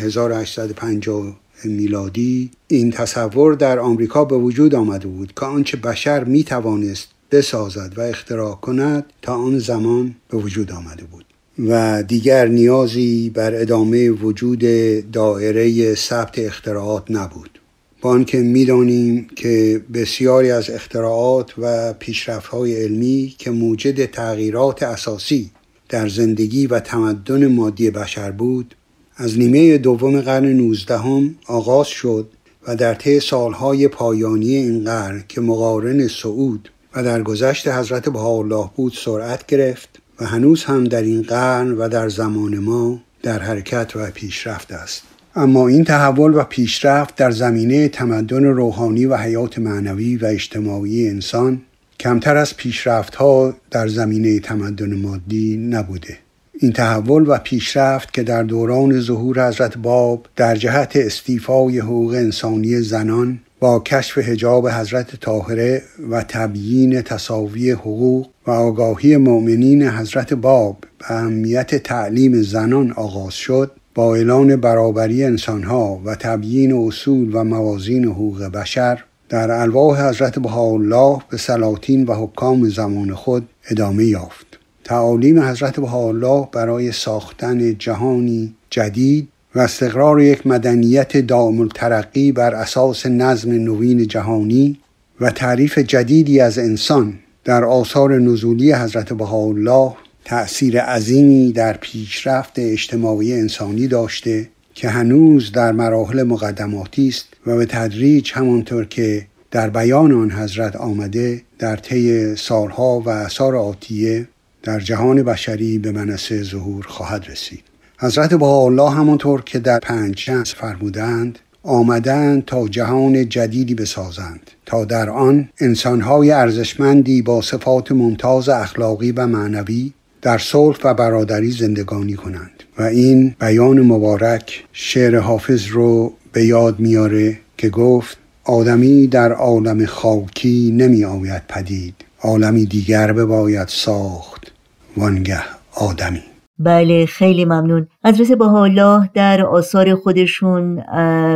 1850 0.04 1.36
میلادی 1.64 2.50
این 2.68 2.90
تصور 2.90 3.54
در 3.54 3.78
آمریکا 3.78 4.24
به 4.24 4.36
وجود 4.38 4.74
آمده 4.74 5.08
بود 5.08 5.32
که 5.40 5.46
آنچه 5.46 5.76
بشر 5.76 6.24
می 6.24 6.44
توانست 6.44 7.08
بسازد 7.30 7.92
و 7.96 8.00
اختراع 8.00 8.54
کند 8.54 9.04
تا 9.22 9.34
آن 9.34 9.58
زمان 9.58 10.14
به 10.30 10.36
وجود 10.36 10.72
آمده 10.72 11.04
بود. 11.04 11.24
و 11.68 12.02
دیگر 12.02 12.46
نیازی 12.46 13.30
بر 13.30 13.54
ادامه 13.54 14.10
وجود 14.10 14.64
دائره 15.12 15.94
ثبت 15.94 16.38
اختراعات 16.38 17.10
نبود. 17.10 17.60
با 18.00 18.10
آنکه 18.10 18.38
می‌دانیم 18.38 19.28
که 19.36 19.82
بسیاری 19.94 20.50
از 20.50 20.70
اختراعات 20.70 21.52
و 21.58 21.92
پیشرفت‌های 21.92 22.82
علمی 22.82 23.34
که 23.38 23.50
موجد 23.50 24.06
تغییرات 24.06 24.82
اساسی 24.82 25.50
در 25.88 26.08
زندگی 26.08 26.66
و 26.66 26.80
تمدن 26.80 27.46
مادی 27.46 27.90
بشر 27.90 28.30
بود 28.30 28.74
از 29.20 29.38
نیمه 29.38 29.78
دوم 29.78 30.20
قرن 30.20 30.44
نوزدهم 30.44 31.34
آغاز 31.46 31.86
شد 31.86 32.28
و 32.66 32.76
در 32.76 32.94
طی 32.94 33.20
سالهای 33.20 33.88
پایانی 33.88 34.54
این 34.54 34.84
قرن 34.84 35.24
که 35.28 35.40
مقارن 35.40 36.08
سعود 36.08 36.70
و 36.94 37.02
در 37.02 37.22
گذشت 37.22 37.68
حضرت 37.68 38.08
بهاءالله 38.08 38.70
بود 38.76 38.92
سرعت 38.96 39.46
گرفت 39.46 39.88
و 40.20 40.26
هنوز 40.26 40.64
هم 40.64 40.84
در 40.84 41.02
این 41.02 41.22
قرن 41.22 41.72
و 41.72 41.88
در 41.88 42.08
زمان 42.08 42.58
ما 42.58 43.00
در 43.22 43.38
حرکت 43.38 43.92
و 43.96 44.10
پیشرفت 44.10 44.72
است. 44.72 45.02
اما 45.34 45.68
این 45.68 45.84
تحول 45.84 46.34
و 46.34 46.42
پیشرفت 46.42 47.16
در 47.16 47.30
زمینه 47.30 47.88
تمدن 47.88 48.44
روحانی 48.44 49.06
و 49.06 49.16
حیات 49.16 49.58
معنوی 49.58 50.16
و 50.16 50.26
اجتماعی 50.26 51.08
انسان 51.08 51.60
کمتر 52.00 52.36
از 52.36 52.56
پیشرفت 52.56 53.14
ها 53.14 53.54
در 53.70 53.88
زمینه 53.88 54.40
تمدن 54.40 54.94
مادی 54.94 55.56
نبوده. 55.56 56.18
این 56.60 56.72
تحول 56.72 57.24
و 57.28 57.38
پیشرفت 57.38 58.14
که 58.14 58.22
در 58.22 58.42
دوران 58.42 59.00
ظهور 59.00 59.48
حضرت 59.48 59.78
باب 59.78 60.26
در 60.36 60.56
جهت 60.56 60.92
استیفای 60.96 61.78
حقوق 61.78 62.10
انسانی 62.10 62.80
زنان 62.80 63.40
با 63.60 63.80
کشف 63.80 64.18
حجاب 64.18 64.68
حضرت 64.68 65.16
طاهره 65.16 65.82
و 66.10 66.24
تبیین 66.28 67.02
تصاوی 67.02 67.70
حقوق 67.70 68.30
و 68.46 68.50
آگاهی 68.50 69.16
مؤمنین 69.16 69.88
حضرت 69.88 70.34
باب 70.34 70.76
به 70.98 71.14
اهمیت 71.14 71.74
تعلیم 71.74 72.42
زنان 72.42 72.92
آغاز 72.92 73.34
شد 73.34 73.70
با 73.94 74.14
اعلان 74.14 74.56
برابری 74.56 75.24
انسانها 75.24 76.00
و 76.04 76.14
تبیین 76.14 76.72
اصول 76.72 77.30
و 77.32 77.44
موازین 77.44 78.04
حقوق 78.04 78.42
بشر 78.44 79.04
در 79.28 79.50
الواح 79.50 80.08
حضرت 80.08 80.38
بهاءالله 80.38 81.18
به 81.30 81.36
سلاطین 81.36 82.04
و 82.04 82.14
حکام 82.14 82.68
زمان 82.68 83.14
خود 83.14 83.48
ادامه 83.70 84.04
یافت. 84.04 84.47
تعالیم 84.88 85.40
حضرت 85.40 85.80
بهاءالله 85.80 86.48
برای 86.52 86.92
ساختن 86.92 87.78
جهانی 87.78 88.54
جدید 88.70 89.28
و 89.54 89.58
استقرار 89.58 90.20
یک 90.20 90.46
مدنیت 90.46 91.16
دائم 91.16 91.60
الترقی 91.60 92.32
بر 92.32 92.54
اساس 92.54 93.06
نظم 93.06 93.52
نوین 93.52 94.06
جهانی 94.06 94.78
و 95.20 95.30
تعریف 95.30 95.78
جدیدی 95.78 96.40
از 96.40 96.58
انسان 96.58 97.14
در 97.44 97.64
آثار 97.64 98.18
نزولی 98.18 98.72
حضرت 98.72 99.12
بهاءالله 99.12 99.92
تأثیر 100.24 100.80
عظیمی 100.80 101.52
در 101.52 101.72
پیشرفت 101.72 102.52
اجتماعی 102.58 103.32
انسانی 103.32 103.86
داشته 103.86 104.48
که 104.74 104.88
هنوز 104.88 105.52
در 105.52 105.72
مراحل 105.72 106.22
مقدماتی 106.22 107.08
است 107.08 107.26
و 107.46 107.56
به 107.56 107.66
تدریج 107.66 108.32
همانطور 108.34 108.84
که 108.84 109.26
در 109.50 109.70
بیان 109.70 110.12
آن 110.12 110.30
حضرت 110.30 110.76
آمده 110.76 111.42
در 111.58 111.76
طی 111.76 112.36
سالها 112.36 113.00
و 113.00 113.08
اثار 113.08 113.56
آتیه 113.56 114.28
در 114.68 114.80
جهان 114.80 115.22
بشری 115.22 115.78
به 115.78 115.92
منصه 115.92 116.42
ظهور 116.42 116.86
خواهد 116.88 117.26
رسید. 117.30 117.62
حضرت 117.98 118.42
الله 118.42 118.90
همانطور 118.90 119.42
که 119.42 119.58
در 119.58 119.78
پنج 119.78 120.18
شنس 120.18 120.54
فرمودند 120.54 121.38
آمدند 121.62 122.44
تا 122.44 122.68
جهان 122.68 123.28
جدیدی 123.28 123.74
بسازند 123.74 124.50
تا 124.66 124.84
در 124.84 125.10
آن 125.10 125.48
انسانهای 125.60 126.30
ارزشمندی 126.30 127.22
با 127.22 127.42
صفات 127.42 127.92
ممتاز 127.92 128.48
اخلاقی 128.48 129.12
و 129.12 129.26
معنوی 129.26 129.92
در 130.22 130.38
صلح 130.38 130.78
و 130.84 130.94
برادری 130.94 131.50
زندگانی 131.50 132.14
کنند. 132.14 132.62
و 132.78 132.82
این 132.82 133.34
بیان 133.40 133.80
مبارک 133.80 134.64
شعر 134.72 135.18
حافظ 135.18 135.66
رو 135.66 136.12
به 136.32 136.44
یاد 136.44 136.80
میاره 136.80 137.38
که 137.56 137.68
گفت 137.68 138.18
آدمی 138.44 139.06
در 139.06 139.32
عالم 139.32 139.86
خاکی 139.86 140.74
نمی 140.76 141.04
آید 141.04 141.42
پدید 141.48 141.94
عالمی 142.22 142.66
دیگر 142.66 143.12
بباید 143.12 143.68
ساخت. 143.68 144.57
وانگه 144.98 145.40
آدمی. 145.74 146.22
بله 146.58 147.06
خیلی 147.06 147.44
ممنون. 147.44 147.86
حضرت 148.04 148.40
الله 148.40 149.10
در 149.14 149.42
آثار 149.42 149.94
خودشون 149.94 150.84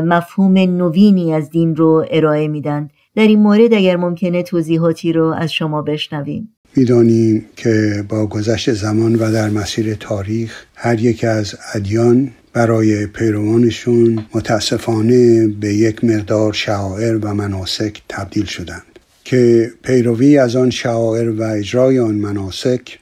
مفهوم 0.00 0.59
نوینی 0.59 1.35
از 1.35 1.50
دین 1.50 1.76
رو 1.76 2.07
ارائه 2.11 2.49
میدن. 2.49 2.88
در 3.16 3.23
این 3.23 3.38
مورد 3.38 3.75
اگر 3.75 3.97
ممکنه 3.97 4.42
توضیحاتی 4.42 5.12
رو 5.12 5.25
از 5.26 5.52
شما 5.52 5.83
بشنویم. 5.83 6.49
می‌دانیم 6.76 7.45
که 7.57 8.04
با 8.09 8.26
گذشت 8.26 8.73
زمان 8.73 9.14
و 9.14 9.33
در 9.33 9.50
مسیر 9.50 9.95
تاریخ 9.95 10.64
هر 10.75 11.00
یک 11.00 11.25
از 11.25 11.54
ادیان 11.75 12.31
برای 12.52 13.07
پیروانشون 13.07 14.25
متاسفانه 14.35 15.49
به 15.49 15.75
یک 15.75 16.04
مقدار 16.04 16.52
شعائر 16.52 17.19
و 17.23 17.35
مناسک 17.35 18.02
تبدیل 18.09 18.45
شدند. 18.45 18.83
که 19.25 19.71
پیروی 19.83 20.38
از 20.38 20.57
آن 20.57 20.71
شعائر 20.71 21.31
و 21.31 21.42
اجرای 21.42 21.99
آن 21.99 22.14
مناسک 22.14 22.99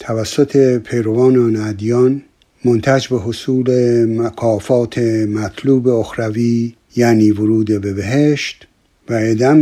توسط 0.00 0.78
پیروان 0.78 1.38
آن 1.38 1.56
ادیان 1.56 2.22
منتج 2.64 3.08
به 3.08 3.18
حصول 3.20 3.70
مکافات 4.04 4.98
مطلوب 5.28 5.88
اخروی 5.88 6.74
یعنی 6.96 7.30
ورود 7.30 7.80
به 7.80 7.92
بهشت 7.92 8.66
و 9.08 9.14
عدم 9.14 9.60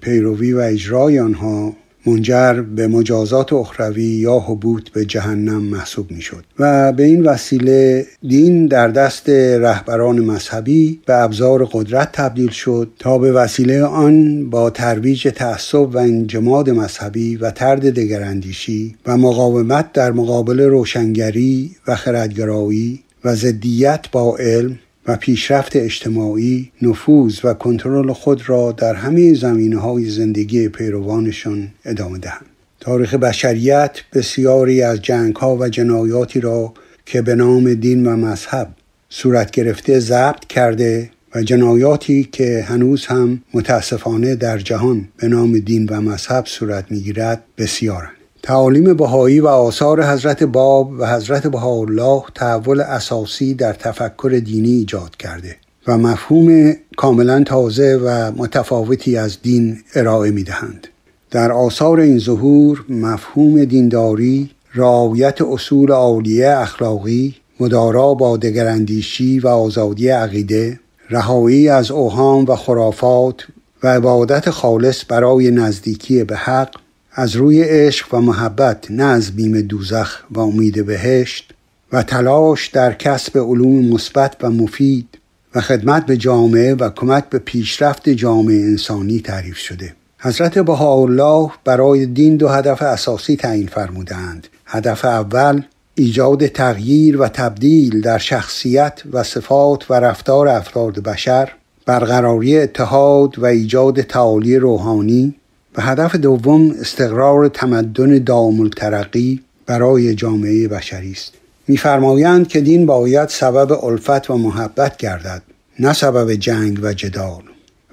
پیروی 0.00 0.52
و 0.52 0.58
اجرای 0.58 1.18
آنها 1.18 1.76
منجر 2.06 2.52
به 2.52 2.88
مجازات 2.88 3.52
اخروی 3.52 4.02
یا 4.02 4.38
حبوط 4.38 4.88
به 4.88 5.04
جهنم 5.04 5.62
محسوب 5.62 6.10
می 6.10 6.20
شد 6.20 6.44
و 6.58 6.92
به 6.92 7.02
این 7.02 7.22
وسیله 7.22 8.06
دین 8.22 8.66
در 8.66 8.88
دست 8.88 9.28
رهبران 9.28 10.20
مذهبی 10.20 11.00
به 11.06 11.14
ابزار 11.14 11.68
قدرت 11.72 12.12
تبدیل 12.12 12.50
شد 12.50 12.90
تا 12.98 13.18
به 13.18 13.32
وسیله 13.32 13.84
آن 13.84 14.50
با 14.50 14.70
ترویج 14.70 15.28
تعصب 15.28 15.94
و 15.94 15.98
انجماد 15.98 16.70
مذهبی 16.70 17.36
و 17.36 17.50
ترد 17.50 17.94
دگراندیشی 17.94 18.96
و 19.06 19.16
مقاومت 19.16 19.92
در 19.92 20.12
مقابل 20.12 20.60
روشنگری 20.60 21.70
و 21.86 21.96
خردگرایی 21.96 23.00
و 23.24 23.34
ضدیت 23.34 24.06
با 24.12 24.36
علم 24.36 24.78
و 25.06 25.16
پیشرفت 25.16 25.76
اجتماعی 25.76 26.72
نفوذ 26.82 27.44
و 27.44 27.54
کنترل 27.54 28.12
خود 28.12 28.48
را 28.48 28.72
در 28.72 28.94
همه 28.94 29.34
زمینه 29.34 29.78
های 29.78 30.04
زندگی 30.04 30.68
پیروانشان 30.68 31.68
ادامه 31.84 32.18
دهند. 32.18 32.46
تاریخ 32.80 33.14
بشریت 33.14 33.98
بسیاری 34.14 34.82
از 34.82 35.02
جنگ 35.02 35.36
ها 35.36 35.56
و 35.56 35.68
جنایاتی 35.68 36.40
را 36.40 36.74
که 37.06 37.22
به 37.22 37.34
نام 37.34 37.74
دین 37.74 38.06
و 38.06 38.16
مذهب 38.16 38.68
صورت 39.08 39.50
گرفته 39.50 39.98
ضبط 40.00 40.44
کرده 40.44 41.10
و 41.34 41.42
جنایاتی 41.42 42.28
که 42.32 42.64
هنوز 42.68 43.06
هم 43.06 43.42
متاسفانه 43.54 44.34
در 44.34 44.58
جهان 44.58 45.08
به 45.16 45.28
نام 45.28 45.58
دین 45.58 45.88
و 45.90 46.00
مذهب 46.00 46.46
صورت 46.46 46.84
می‌گیرد 46.90 47.42
بسیارند. 47.58 48.19
تعالیم 48.42 48.94
بهایی 48.94 49.40
و 49.40 49.46
آثار 49.46 50.04
حضرت 50.04 50.42
باب 50.42 50.90
و 50.98 51.06
حضرت 51.06 51.46
بهاءالله 51.46 52.22
تحول 52.34 52.80
اساسی 52.80 53.54
در 53.54 53.72
تفکر 53.72 54.40
دینی 54.44 54.70
ایجاد 54.70 55.16
کرده 55.16 55.56
و 55.86 55.98
مفهوم 55.98 56.72
کاملا 56.96 57.44
تازه 57.44 58.00
و 58.04 58.32
متفاوتی 58.36 59.16
از 59.16 59.42
دین 59.42 59.78
ارائه 59.94 60.30
می 60.30 60.42
دهند. 60.42 60.88
در 61.30 61.52
آثار 61.52 62.00
این 62.00 62.18
ظهور 62.18 62.84
مفهوم 62.88 63.64
دینداری 63.64 64.50
رعایت 64.74 65.42
اصول 65.42 65.92
عالیه 65.92 66.48
اخلاقی 66.58 67.34
مدارا 67.60 68.14
با 68.14 68.36
دگراندیشی 68.36 69.40
و 69.40 69.48
آزادی 69.48 70.08
عقیده 70.08 70.80
رهایی 71.10 71.68
از 71.68 71.90
اوهام 71.90 72.44
و 72.44 72.56
خرافات 72.56 73.46
و 73.82 73.88
عبادت 73.88 74.50
خالص 74.50 75.04
برای 75.08 75.50
نزدیکی 75.50 76.24
به 76.24 76.36
حق 76.36 76.70
از 77.12 77.36
روی 77.36 77.62
عشق 77.62 78.14
و 78.14 78.20
محبت 78.20 78.90
نه 78.90 79.04
از 79.04 79.30
بیم 79.30 79.60
دوزخ 79.60 80.22
و 80.30 80.40
امید 80.40 80.86
بهشت 80.86 81.54
و 81.92 82.02
تلاش 82.02 82.68
در 82.68 82.92
کسب 82.92 83.38
علوم 83.38 83.84
مثبت 83.84 84.36
و 84.40 84.50
مفید 84.50 85.18
و 85.54 85.60
خدمت 85.60 86.06
به 86.06 86.16
جامعه 86.16 86.74
و 86.74 86.90
کمک 86.90 87.24
به 87.30 87.38
پیشرفت 87.38 88.08
جامعه 88.08 88.56
انسانی 88.56 89.20
تعریف 89.20 89.56
شده. 89.56 89.94
حضرت 90.18 90.58
بهاءالله 90.58 91.50
برای 91.64 92.06
دین 92.06 92.36
دو 92.36 92.48
هدف 92.48 92.82
اساسی 92.82 93.36
تعیین 93.36 93.66
فرمودند. 93.66 94.48
هدف 94.66 95.04
اول 95.04 95.62
ایجاد 95.94 96.46
تغییر 96.46 97.20
و 97.20 97.28
تبدیل 97.28 98.00
در 98.00 98.18
شخصیت 98.18 99.02
و 99.12 99.22
صفات 99.22 99.90
و 99.90 99.94
رفتار 99.94 100.48
افراد 100.48 101.00
بشر 101.00 101.52
برقراری 101.86 102.58
اتحاد 102.58 103.38
و 103.38 103.46
ایجاد 103.46 104.00
تعالی 104.00 104.56
روحانی 104.56 105.34
و 105.76 105.82
هدف 105.82 106.16
دوم 106.16 106.70
استقرار 106.70 107.48
تمدن 107.48 108.18
دام 108.18 108.60
الترقی 108.60 109.40
برای 109.66 110.14
جامعه 110.14 110.68
بشری 110.68 111.12
است. 111.12 111.32
میفرمایند 111.68 112.48
که 112.48 112.60
دین 112.60 112.86
باید 112.86 113.28
سبب 113.28 113.84
الفت 113.84 114.30
و 114.30 114.38
محبت 114.38 114.96
گردد 114.96 115.42
نه 115.78 115.92
سبب 115.92 116.34
جنگ 116.34 116.78
و 116.82 116.92
جدال. 116.92 117.42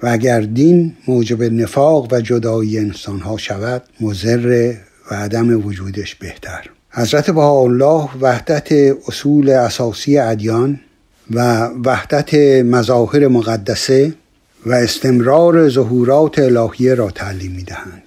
و 0.02 0.08
اگر 0.08 0.40
دین 0.40 0.96
موجب 1.08 1.42
نفاق 1.42 2.12
و 2.12 2.20
جدایی 2.20 2.78
انسانها 2.78 3.36
شود 3.36 3.82
مزر 4.00 4.74
و 5.10 5.14
عدم 5.14 5.66
وجودش 5.66 6.14
بهتر. 6.14 6.70
حضرت 6.90 7.28
الله 7.28 8.08
وحدت 8.20 8.72
اصول 9.08 9.50
اساسی 9.50 10.18
ادیان 10.18 10.80
و 11.30 11.66
وحدت 11.84 12.34
مظاهر 12.64 13.28
مقدسه 13.28 14.14
و 14.66 14.72
استمرار 14.72 15.68
ظهورات 15.68 16.38
الهیه 16.38 16.94
را 16.94 17.10
تعلیم 17.10 17.52
می 17.52 17.62
دهند. 17.62 18.02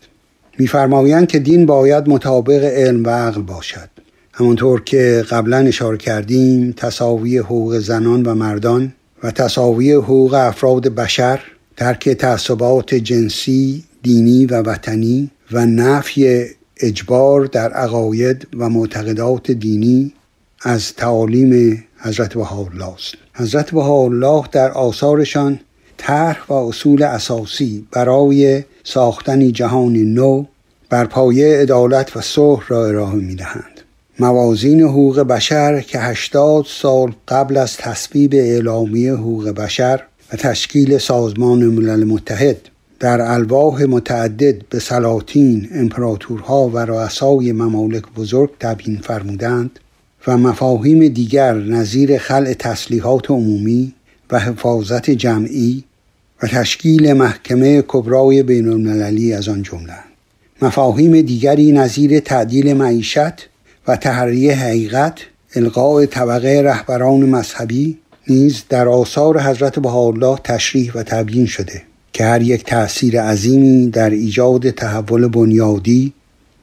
میفرمایند 0.58 1.28
که 1.28 1.40
دین 1.40 1.66
باید 1.66 2.10
مطابق 2.10 2.64
علم 2.64 3.06
و 3.06 3.10
عقل 3.10 3.42
باشد 3.42 3.90
همانطور 4.34 4.82
که 4.82 5.26
قبلا 5.30 5.58
اشاره 5.58 5.98
کردیم 5.98 6.74
تصاوی 6.78 7.38
حقوق 7.38 7.80
زنان 7.80 8.24
و 8.24 8.36
مردان 8.36 8.94
و 9.24 9.32
تصاوی 9.32 9.94
حقوق 9.94 10.34
افراد 10.34 10.88
بشر 10.88 11.40
ترک 11.78 12.10
تعصبات 12.10 12.96
جنسی 12.96 13.84
دینی 14.04 14.46
و 14.46 14.62
وطنی 14.62 15.32
و 15.52 15.66
نفی 15.66 16.46
اجبار 16.78 17.46
در 17.46 17.72
عقاید 17.72 18.48
و 18.58 18.70
معتقدات 18.70 19.52
دینی 19.52 20.14
از 20.62 20.94
تعالیم 20.94 21.84
حضرت 21.98 22.34
بهاءالله 22.34 22.94
است 22.94 23.16
حضرت 23.34 23.72
بهاءالله 23.72 24.44
در 24.52 24.72
آثارشان 24.72 25.60
طرح 26.02 26.44
و 26.50 26.54
اصول 26.54 27.04
اساسی 27.04 27.86
برای 27.92 28.64
ساختن 28.84 29.52
جهان 29.52 29.94
نو 29.94 30.46
بر 30.90 31.06
پایه 31.06 31.58
عدالت 31.58 32.18
و 32.18 32.22
صلح 32.22 32.64
را 32.68 32.88
ارائه 32.88 33.16
می 33.16 33.36
دهند. 33.36 33.82
موازین 34.20 34.82
حقوق 34.82 35.20
بشر 35.20 35.82
که 35.82 36.00
80 36.00 36.66
سال 36.68 37.14
قبل 37.28 37.58
از 37.58 37.78
تصویب 37.78 38.34
اعلامیه 38.34 39.14
حقوق 39.14 39.50
بشر 39.50 40.02
و 40.34 40.38
تشکیل 40.38 40.98
سازمان 40.98 41.66
ملل 41.66 42.04
متحد 42.04 42.58
در 43.00 43.22
الواح 43.22 43.84
متعدد 43.84 44.62
به 44.70 44.80
سلاطین، 44.80 45.70
امپراتورها 45.74 46.70
و 46.70 46.78
رؤسای 46.78 47.52
ممالک 47.52 48.04
بزرگ 48.16 48.50
تبیین 48.60 48.98
فرمودند 48.98 49.80
و 50.28 50.38
مفاهیم 50.38 51.08
دیگر 51.08 51.54
نظیر 51.54 52.18
خلع 52.18 52.54
تسلیحات 52.54 53.32
عمومی 53.32 53.94
و 54.32 54.40
حفاظت 54.40 55.10
جمعی 55.10 55.84
و 56.44 56.48
تشکیل 56.48 57.14
محکمه 57.14 57.84
کبرای 57.88 58.44
بین 58.44 58.68
المللی 58.68 59.34
از 59.34 59.50
آن 59.50 59.64
جمله. 59.64 59.94
مفاهیم 60.62 61.22
دیگری 61.22 61.72
نظیر 61.72 62.20
تعدیل 62.20 62.74
معیشت 62.74 63.50
و 63.88 63.96
تحریه 63.96 64.56
حقیقت 64.56 65.20
القاء 65.56 66.06
طبقه 66.06 66.62
رهبران 66.62 67.20
مذهبی 67.20 67.98
نیز 68.28 68.64
در 68.70 68.88
آثار 68.88 69.42
حضرت 69.42 69.80
بهاءالله 69.80 70.38
تشریح 70.44 70.92
و 70.96 71.04
تبیین 71.04 71.46
شده 71.46 71.82
که 72.14 72.26
هر 72.26 72.42
یک 72.42 72.64
تأثیر 72.64 73.22
عظیمی 73.22 73.90
در 73.90 74.10
ایجاد 74.10 74.70
تحول 74.70 75.28
بنیادی 75.28 76.14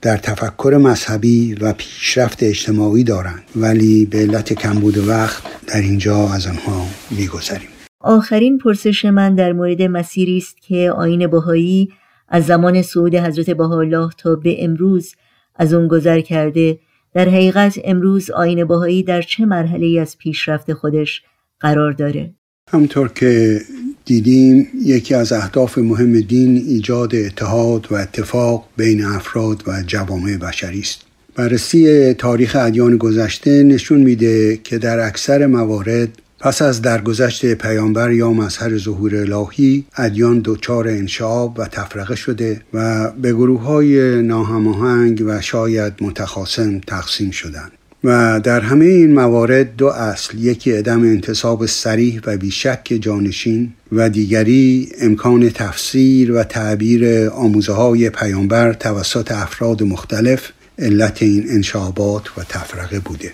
در 0.03 0.17
تفکر 0.17 0.79
مذهبی 0.83 1.55
و 1.55 1.73
پیشرفت 1.73 2.43
اجتماعی 2.43 3.05
دارند. 3.05 3.43
ولی 3.57 4.05
به 4.05 4.19
علت 4.19 4.53
کمبود 4.53 5.09
وقت 5.09 5.43
در 5.67 5.81
اینجا 5.81 6.29
از 6.29 6.47
آنها 6.47 6.87
میگذریم. 7.11 7.78
آخرین 8.01 8.59
پرسش 8.59 9.05
من 9.05 9.35
در 9.35 9.53
مورد 9.53 9.83
مسیری 9.83 10.39
است 10.39 10.57
که 10.63 10.91
آین 10.91 11.27
بهایی 11.27 11.89
از 12.29 12.47
زمان 12.47 12.83
صعود 12.83 13.15
حضرت 13.15 13.51
بهاءالله 13.51 14.11
تا 14.19 14.35
به 14.35 14.65
امروز 14.65 15.15
از 15.55 15.75
اون 15.75 15.89
گذر 15.89 16.21
کرده. 16.21 16.79
در 17.15 17.29
حقیقت 17.29 17.79
امروز 17.85 18.31
آین 18.31 18.65
بهایی 18.65 19.03
در 19.03 19.23
چه 19.23 19.47
مرحله 19.47 20.01
از 20.01 20.19
پیشرفت 20.19 20.73
خودش 20.73 21.23
قرار 21.61 21.93
داره؟ 21.93 22.35
همطور 22.71 23.09
که 23.09 23.61
دیدیم 24.05 24.69
یکی 24.85 25.15
از 25.15 25.33
اهداف 25.33 25.79
مهم 25.79 26.21
دین 26.21 26.57
ایجاد 26.57 27.15
اتحاد 27.15 27.87
و 27.91 27.95
اتفاق 27.95 28.69
بین 28.77 29.05
افراد 29.05 29.63
و 29.67 29.83
جوامع 29.87 30.37
بشری 30.37 30.81
است. 30.81 31.05
بررسی 31.35 32.15
تاریخ 32.15 32.57
ادیان 32.61 32.97
گذشته 32.97 33.63
نشون 33.63 34.01
میده 34.01 34.57
که 34.65 34.79
در 34.79 35.07
اکثر 35.07 35.47
موارد 35.47 36.09
پس 36.41 36.63
از 36.63 36.83
درگذشت 36.83 37.55
پیامبر 37.55 38.13
یا 38.13 38.33
مظهر 38.33 38.79
ظهور 38.79 39.17
الهی 39.17 39.85
ادیان 39.97 40.43
دچار 40.45 40.89
انشعاب 40.89 41.59
و 41.59 41.65
تفرقه 41.65 42.15
شده 42.15 42.61
و 42.75 43.11
به 43.11 43.33
گروه 43.33 43.63
های 43.63 44.23
ناهماهنگ 44.23 45.23
و 45.27 45.41
شاید 45.41 45.93
متخاصم 46.01 46.81
تقسیم 46.81 47.31
شدند. 47.31 47.73
و 48.05 48.41
در 48.45 48.61
همه 48.61 48.85
این 48.85 49.15
موارد 49.15 49.77
دو 49.77 49.87
اصل 49.87 50.39
یکی 50.39 50.73
عدم 50.73 51.03
انتصاب 51.03 51.67
سریح 51.67 52.21
و 52.27 52.37
بیشک 52.37 52.99
جانشین 53.01 53.73
و 53.93 54.11
دیگری 54.11 54.89
امکان 55.01 55.51
تفسیر 55.51 56.33
و 56.33 56.43
تعبیر 56.43 57.29
آموزه 57.29 57.73
های 57.73 58.11
پیامبر 58.11 58.73
توسط 58.73 59.33
افراد 59.33 59.83
مختلف 59.83 60.51
علت 60.79 61.23
این 61.23 61.45
انشابات 61.51 62.39
و 62.39 62.43
تفرقه 62.49 63.01
بوده. 63.01 63.33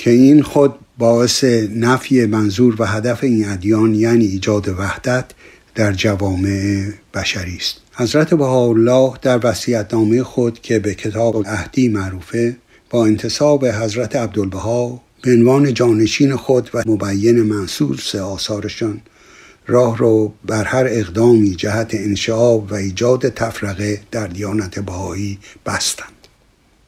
که 0.00 0.10
این 0.10 0.42
خود 0.42 0.74
باعث 0.98 1.44
نفی 1.74 2.26
منظور 2.26 2.76
و 2.78 2.86
هدف 2.86 3.24
این 3.24 3.48
ادیان 3.48 3.94
یعنی 3.94 4.24
ایجاد 4.24 4.68
وحدت 4.68 5.24
در 5.74 5.92
جوامع 5.92 6.84
بشری 7.14 7.56
است. 7.56 7.76
حضرت 7.92 8.34
بهاءالله 8.34 9.12
در 9.22 9.40
وصیت‌نامه 9.46 10.22
خود 10.22 10.60
که 10.60 10.78
به 10.78 10.94
کتاب 10.94 11.36
اهدی 11.36 11.88
معروفه 11.88 12.56
با 12.90 13.06
انتصاب 13.06 13.66
حضرت 13.66 14.16
عبدالبها 14.16 15.00
به 15.22 15.32
عنوان 15.32 15.74
جانشین 15.74 16.36
خود 16.36 16.70
و 16.74 16.82
مبین 16.86 17.42
منصور 17.42 17.96
سه 17.96 18.20
آثارشان 18.20 19.00
راه 19.66 19.98
رو 19.98 20.32
بر 20.46 20.64
هر 20.64 20.86
اقدامی 20.88 21.54
جهت 21.54 21.94
انشعاب 21.94 22.72
و 22.72 22.74
ایجاد 22.74 23.28
تفرقه 23.28 24.00
در 24.10 24.26
دیانت 24.26 24.78
بهایی 24.78 25.38
بستند. 25.66 26.19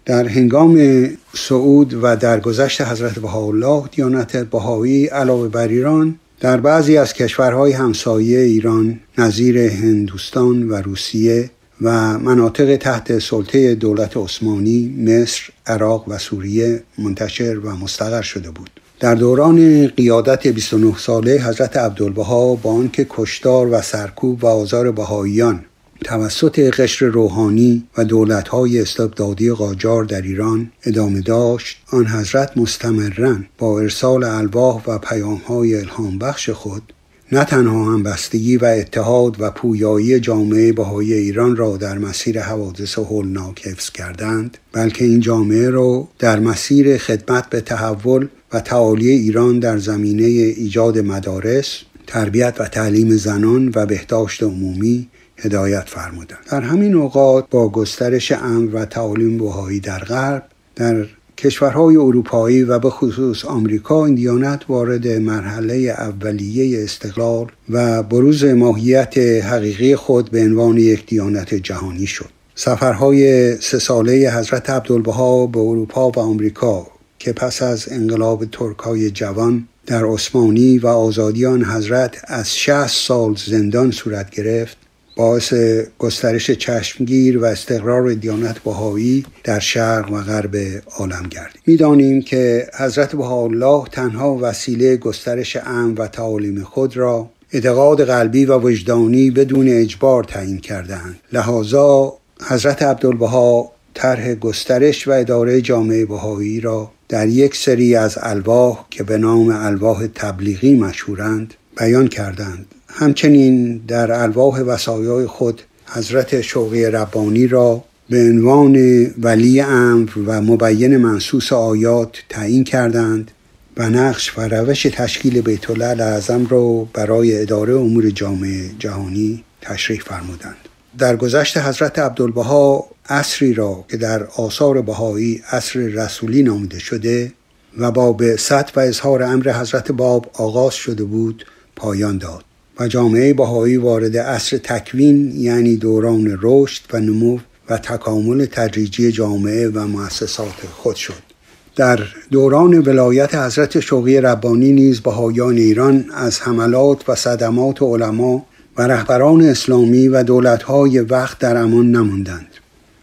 در 0.04 0.28
هنگام 0.28 1.06
صعود 1.34 1.98
و 2.02 2.16
درگذشت 2.16 2.80
حضرت 2.80 3.18
بهاءالله 3.18 3.84
دیانت 3.92 4.36
بهایی 4.36 5.06
علاوه 5.06 5.48
بر 5.48 5.68
ایران 5.68 6.18
در 6.40 6.56
بعضی 6.56 6.96
از 6.96 7.14
کشورهای 7.14 7.72
همسایه 7.72 8.38
ایران 8.38 9.00
نظیر 9.18 9.58
هندوستان 9.58 10.68
و 10.68 10.74
روسیه 10.74 11.50
و 11.82 12.18
مناطق 12.18 12.76
تحت 12.76 13.18
سلطه 13.18 13.74
دولت 13.74 14.16
عثمانی 14.16 14.94
مصر، 14.98 15.42
عراق 15.66 16.04
و 16.08 16.18
سوریه 16.18 16.82
منتشر 16.98 17.58
و 17.58 17.76
مستقر 17.76 18.22
شده 18.22 18.50
بود. 18.50 18.70
در 19.00 19.14
دوران 19.14 19.86
قیادت 19.86 20.46
29 20.46 20.98
ساله 20.98 21.44
حضرت 21.44 21.76
عبدالبها 21.76 22.54
با 22.54 22.72
آنکه 22.72 23.06
کشتار 23.10 23.68
و 23.70 23.80
سرکوب 23.80 24.44
و 24.44 24.46
آزار 24.46 24.92
بهاییان 24.92 25.64
توسط 26.02 26.58
قشر 26.58 27.06
روحانی 27.06 27.88
و 27.98 28.04
دولتهای 28.04 28.80
استبدادی 28.80 29.50
قاجار 29.50 30.04
در 30.04 30.22
ایران 30.22 30.70
ادامه 30.84 31.20
داشت 31.20 31.82
آن 31.90 32.06
حضرت 32.06 32.58
مستمرا 32.58 33.36
با 33.58 33.80
ارسال 33.80 34.24
الواح 34.24 34.82
و 34.86 34.98
پیامهای 34.98 35.74
الهام 35.74 36.18
بخش 36.18 36.50
خود 36.50 36.92
نه 37.32 37.44
تنها 37.44 37.92
همبستگی 37.92 38.56
و 38.56 38.64
اتحاد 38.64 39.36
و 39.40 39.50
پویایی 39.50 40.20
جامعه 40.20 40.72
بهای 40.72 41.12
ایران 41.12 41.56
را 41.56 41.76
در 41.76 41.98
مسیر 41.98 42.40
حوادث 42.40 42.98
هولناک 42.98 43.66
حفظ 43.66 43.90
کردند 43.90 44.58
بلکه 44.72 45.04
این 45.04 45.20
جامعه 45.20 45.70
را 45.70 46.08
در 46.18 46.40
مسیر 46.40 46.98
خدمت 46.98 47.50
به 47.50 47.60
تحول 47.60 48.28
و 48.52 48.60
تعالی 48.60 49.08
ایران 49.08 49.58
در 49.58 49.78
زمینه 49.78 50.24
ایجاد 50.24 50.98
مدارس 50.98 51.78
تربیت 52.06 52.54
و 52.58 52.68
تعلیم 52.68 53.16
زنان 53.16 53.72
و 53.74 53.86
بهداشت 53.86 54.42
عمومی 54.42 55.08
هدایت 55.42 55.84
فرمودند. 55.86 56.38
در 56.50 56.60
همین 56.60 56.94
اوقات 56.94 57.44
با 57.50 57.68
گسترش 57.68 58.32
امن 58.32 58.66
و 58.66 58.84
تعالیم 58.84 59.38
بهایی 59.38 59.80
در 59.80 59.98
غرب 59.98 60.42
در 60.76 61.06
کشورهای 61.38 61.96
اروپایی 61.96 62.62
و 62.62 62.78
به 62.78 62.90
خصوص 62.90 63.44
آمریکا 63.44 64.06
این 64.06 64.14
دیانت 64.14 64.62
وارد 64.68 65.08
مرحله 65.08 65.74
اولیه 65.74 66.84
استقلال 66.84 67.46
و 67.70 68.02
بروز 68.02 68.44
ماهیت 68.44 69.18
حقیقی 69.18 69.96
خود 69.96 70.30
به 70.30 70.40
عنوان 70.40 70.78
یک 70.78 71.06
دیانت 71.06 71.54
جهانی 71.54 72.06
شد. 72.06 72.28
سفرهای 72.54 73.56
سه 73.56 73.78
ساله 73.78 74.32
حضرت 74.34 74.70
عبدالبها 74.70 75.46
به 75.46 75.58
اروپا 75.58 76.10
و 76.10 76.18
آمریکا 76.18 76.86
که 77.18 77.32
پس 77.32 77.62
از 77.62 77.88
انقلاب 77.90 78.44
ترکای 78.44 79.10
جوان 79.10 79.68
در 79.86 80.04
عثمانی 80.04 80.78
و 80.78 80.86
آزادیان 80.86 81.64
حضرت 81.64 82.16
از 82.24 82.56
60 82.56 82.86
سال 82.86 83.34
زندان 83.46 83.90
صورت 83.90 84.30
گرفت 84.30 84.76
باعث 85.16 85.54
گسترش 85.98 86.50
چشمگیر 86.50 87.38
و 87.38 87.44
استقرار 87.44 88.14
دیانت 88.14 88.58
بهایی 88.58 89.24
در 89.44 89.58
شرق 89.58 90.12
و 90.12 90.16
غرب 90.16 90.56
عالم 90.98 91.22
گردید 91.30 91.62
می‌دانیم 91.66 92.22
که 92.22 92.66
حضرت 92.78 93.16
بهاءالله 93.16 93.84
تنها 93.92 94.38
وسیله 94.40 94.96
گسترش 94.96 95.56
امن 95.56 95.94
و 95.94 96.06
تعالیم 96.06 96.62
خود 96.62 96.96
را 96.96 97.30
اعتقاد 97.52 98.04
قلبی 98.04 98.44
و 98.44 98.58
وجدانی 98.58 99.30
بدون 99.30 99.68
اجبار 99.68 100.24
تعیین 100.24 100.58
کردند 100.58 101.20
لحاظا 101.32 102.12
حضرت 102.48 102.82
عبدالبها 102.82 103.72
طرح 103.94 104.34
گسترش 104.34 105.08
و 105.08 105.10
اداره 105.10 105.60
جامعه 105.60 106.04
بهایی 106.04 106.60
را 106.60 106.90
در 107.08 107.28
یک 107.28 107.56
سری 107.56 107.96
از 107.96 108.18
الواح 108.22 108.86
که 108.90 109.02
به 109.02 109.18
نام 109.18 109.48
الواح 109.48 110.06
تبلیغی 110.06 110.74
مشهورند 110.74 111.54
بیان 111.78 112.08
کردند. 112.08 112.66
همچنین 112.94 113.78
در 113.88 114.12
الواح 114.12 114.60
وسایای 114.60 115.26
خود 115.26 115.62
حضرت 115.86 116.40
شوقی 116.40 116.84
ربانی 116.84 117.46
را 117.46 117.84
به 118.10 118.18
عنوان 118.18 119.06
ولی 119.22 119.60
امر 119.60 120.10
و 120.26 120.40
مبین 120.42 120.96
منصوص 120.96 121.52
آیات 121.52 122.16
تعیین 122.28 122.64
کردند 122.64 123.30
و 123.76 123.90
نقش 123.90 124.38
و 124.38 124.40
روش 124.40 124.82
تشکیل 124.82 125.40
بیت 125.40 125.70
اعظم 125.80 126.46
را 126.46 126.88
برای 126.94 127.40
اداره 127.40 127.74
امور 127.74 128.10
جامعه 128.10 128.70
جهانی 128.78 129.44
تشریح 129.60 130.00
فرمودند. 130.00 130.56
در 130.98 131.16
گذشت 131.16 131.56
حضرت 131.58 131.98
عبدالبها 131.98 132.86
اصری 133.08 133.54
را 133.54 133.84
که 133.90 133.96
در 133.96 134.24
آثار 134.24 134.82
بهایی 134.82 135.42
اصر 135.50 135.80
رسولی 135.80 136.42
نامیده 136.42 136.78
شده 136.78 137.32
و 137.78 137.90
با 137.90 138.12
به 138.12 138.36
و 138.76 138.80
اظهار 138.80 139.22
امر 139.22 139.52
حضرت 139.52 139.92
باب 139.92 140.30
آغاز 140.34 140.74
شده 140.74 141.04
بود 141.04 141.46
پایان 141.76 142.18
داد. 142.18 142.44
و 142.80 142.88
جامعه 142.88 143.34
بهایی 143.34 143.76
وارد 143.76 144.16
عصر 144.16 144.58
تکوین 144.58 145.32
یعنی 145.36 145.76
دوران 145.76 146.38
رشد 146.42 146.82
و 146.92 147.00
نمو 147.00 147.38
و 147.70 147.78
تکامل 147.78 148.44
تدریجی 148.44 149.12
جامعه 149.12 149.68
و 149.68 149.86
مؤسسات 149.86 150.54
خود 150.72 150.96
شد. 150.96 151.32
در 151.76 152.00
دوران 152.30 152.78
ولایت 152.78 153.34
حضرت 153.34 153.80
شوقی 153.80 154.20
ربانی 154.20 154.72
نیز 154.72 155.00
بهایان 155.00 155.56
ایران 155.56 156.04
از 156.14 156.40
حملات 156.40 157.08
و 157.08 157.14
صدمات 157.14 157.82
علما 157.82 158.46
و 158.76 158.82
رهبران 158.82 159.42
اسلامی 159.42 160.08
و 160.08 160.22
دولتهای 160.22 161.00
وقت 161.00 161.38
در 161.38 161.56
امان 161.56 161.90
نماندند 161.90 162.46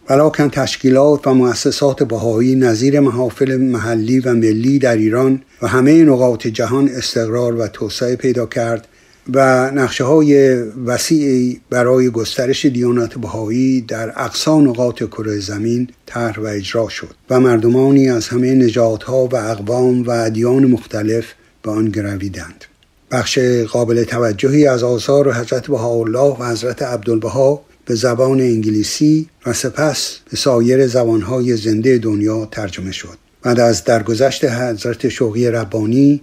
ولیکن 0.10 0.50
تشکیلات 0.50 1.28
و 1.28 1.34
مؤسسات 1.34 2.04
بهایی 2.04 2.56
نظیر 2.56 3.00
محافل 3.00 3.58
محلی 3.58 4.20
و 4.20 4.34
ملی 4.34 4.80
در 4.80 4.96
ایران 4.96 5.42
و 5.62 5.68
همه 5.68 6.04
نقاط 6.04 6.48
جهان 6.48 6.90
استقرار 6.90 7.56
و 7.56 7.68
توسعه 7.68 8.16
پیدا 8.16 8.46
کرد 8.46 8.88
و 9.34 9.72
نقشه 9.72 10.04
های 10.04 10.54
وسیعی 10.86 11.62
برای 11.70 12.10
گسترش 12.10 12.66
دیانت 12.66 13.14
بهایی 13.14 13.82
در 13.82 14.14
اقصا 14.16 14.62
نقاط 14.62 15.04
کره 15.04 15.40
زمین 15.40 15.90
طرح 16.06 16.40
و 16.40 16.46
اجرا 16.46 16.90
شد 16.90 17.16
و 17.30 17.40
مردمانی 17.40 18.10
از 18.10 18.28
همه 18.28 18.54
نجات 18.54 19.04
ها 19.04 19.26
و 19.26 19.36
اقوام 19.36 20.04
و 20.04 20.12
ادیان 20.12 20.66
مختلف 20.66 21.26
به 21.64 21.72
آن 21.72 21.90
گرویدند. 21.90 22.66
بخش 23.12 23.40
قابل 23.72 24.04
توجهی 24.04 24.68
از 24.68 24.84
آثار 24.84 25.34
حضرت 25.34 25.68
بهاءالله 25.68 26.38
و 26.40 26.44
حضرت 26.44 26.82
عبدالبها 26.82 27.62
به 27.86 27.96
زبان 27.96 28.42
انگلیسی 28.42 29.30
و 29.46 29.54
سپس 29.54 30.18
به 30.32 30.38
سایر 30.38 30.88
زبانهای 30.88 31.58
زنده 31.58 31.98
دنیا 31.98 32.46
ترجمه 32.52 32.92
شد 32.92 33.18
بعد 33.42 33.60
از 33.60 33.84
درگذشت 33.84 34.46
حضرت 34.46 35.10
شوقی 35.10 35.48
ربانی 35.48 36.22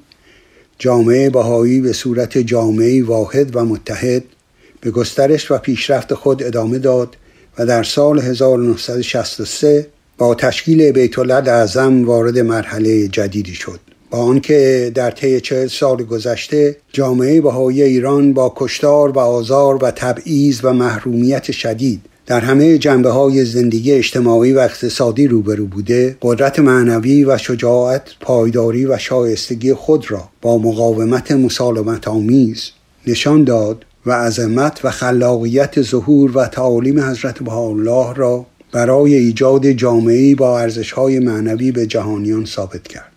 جامعه 0.78 1.30
بهایی 1.30 1.80
به 1.80 1.92
صورت 1.92 2.38
جامعه 2.38 3.04
واحد 3.04 3.56
و 3.56 3.64
متحد 3.64 4.22
به 4.80 4.90
گسترش 4.90 5.50
و 5.50 5.58
پیشرفت 5.58 6.14
خود 6.14 6.42
ادامه 6.42 6.78
داد 6.78 7.16
و 7.58 7.66
در 7.66 7.82
سال 7.82 8.18
1963 8.18 9.86
با 10.18 10.34
تشکیل 10.34 10.92
بیت 10.92 11.18
اعظم 11.18 12.04
وارد 12.04 12.38
مرحله 12.38 13.08
جدیدی 13.08 13.54
شد. 13.54 13.80
با 14.10 14.18
آنکه 14.18 14.92
در 14.94 15.10
طی 15.10 15.40
چهل 15.40 15.66
سال 15.66 16.02
گذشته 16.02 16.76
جامعه 16.92 17.40
بهایی 17.40 17.82
ایران 17.82 18.32
با 18.32 18.52
کشتار 18.56 19.10
و 19.10 19.18
آزار 19.18 19.84
و 19.84 19.90
تبعیض 19.90 20.60
و 20.62 20.72
محرومیت 20.72 21.52
شدید 21.52 22.00
در 22.26 22.40
همه 22.40 22.78
جنبه 22.78 23.10
های 23.10 23.44
زندگی 23.44 23.92
اجتماعی 23.92 24.52
و 24.52 24.58
اقتصادی 24.58 25.26
روبرو 25.26 25.66
بوده 25.66 26.16
قدرت 26.22 26.58
معنوی 26.58 27.24
و 27.24 27.38
شجاعت 27.38 28.02
پایداری 28.20 28.86
و 28.86 28.98
شایستگی 28.98 29.74
خود 29.74 30.10
را 30.10 30.28
با 30.42 30.58
مقاومت 30.58 31.32
مسالمت 31.32 32.08
آمیز 32.08 32.70
نشان 33.06 33.44
داد 33.44 33.84
و 34.06 34.12
عظمت 34.12 34.80
و 34.84 34.90
خلاقیت 34.90 35.82
ظهور 35.82 36.36
و 36.36 36.46
تعالیم 36.46 37.00
حضرت 37.00 37.38
بهاءالله 37.38 38.14
را 38.14 38.46
برای 38.72 39.14
ایجاد 39.14 39.66
جامعه 39.66 40.34
با 40.34 40.60
ارزشهای 40.60 41.18
معنوی 41.18 41.72
به 41.72 41.86
جهانیان 41.86 42.44
ثابت 42.44 42.88
کرد. 42.88 43.12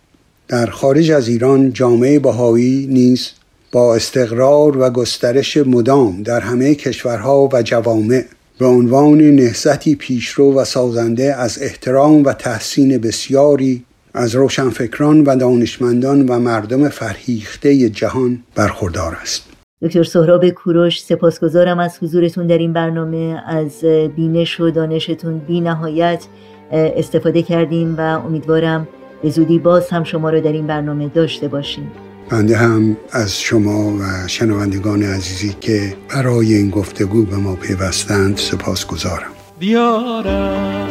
در 0.47 0.65
خارج 0.65 1.11
از 1.11 1.27
ایران 1.27 1.73
جامعه 1.73 2.19
بهایی 2.19 2.87
نیز 2.87 3.29
با 3.71 3.95
استقرار 3.95 4.77
و 4.77 4.89
گسترش 4.89 5.57
مدام 5.57 6.23
در 6.23 6.39
همه 6.39 6.75
کشورها 6.75 7.49
و 7.53 7.61
جوامع 7.61 8.25
به 8.59 8.65
عنوان 8.65 9.21
نهزتی 9.21 9.95
پیشرو 9.95 10.53
و 10.53 10.63
سازنده 10.63 11.35
از 11.35 11.59
احترام 11.61 12.23
و 12.23 12.33
تحسین 12.33 12.97
بسیاری 12.97 13.83
از 14.13 14.35
روشنفکران 14.35 15.23
و 15.23 15.35
دانشمندان 15.35 16.25
و 16.29 16.39
مردم 16.39 16.89
فرهیخته 16.89 17.89
جهان 17.89 18.43
برخوردار 18.55 19.17
است. 19.21 19.49
دکتر 19.81 20.03
سهراب 20.03 20.49
کوروش 20.49 21.01
سپاسگزارم 21.01 21.79
از 21.79 21.97
حضورتون 22.01 22.47
در 22.47 22.57
این 22.57 22.73
برنامه. 22.73 23.43
از 23.47 23.85
بینش 24.15 24.59
و 24.59 24.71
دانشتون 24.71 25.37
بی 25.37 25.61
نهایت 25.61 26.25
استفاده 26.71 27.41
کردیم 27.41 27.95
و 27.97 28.01
امیدوارم 28.01 28.87
به 29.23 29.29
زودی 29.29 29.59
باز 29.59 29.89
هم 29.89 30.03
شما 30.03 30.29
رو 30.29 30.41
در 30.41 30.51
این 30.51 30.67
برنامه 30.67 31.07
داشته 31.07 31.47
باشیم. 31.47 31.91
بنده 32.29 32.57
هم 32.57 32.97
از 33.11 33.41
شما 33.41 33.93
و 33.99 34.27
شنوندگان 34.27 35.03
عزیزی 35.03 35.55
که 35.61 35.93
برای 36.09 36.53
این 36.53 36.69
گفتگو 36.69 37.23
به 37.23 37.35
ما 37.35 37.55
پیوستند 37.55 38.37
سپاس 38.37 38.85
گذارم 38.85 39.31
بیارم 39.59 40.87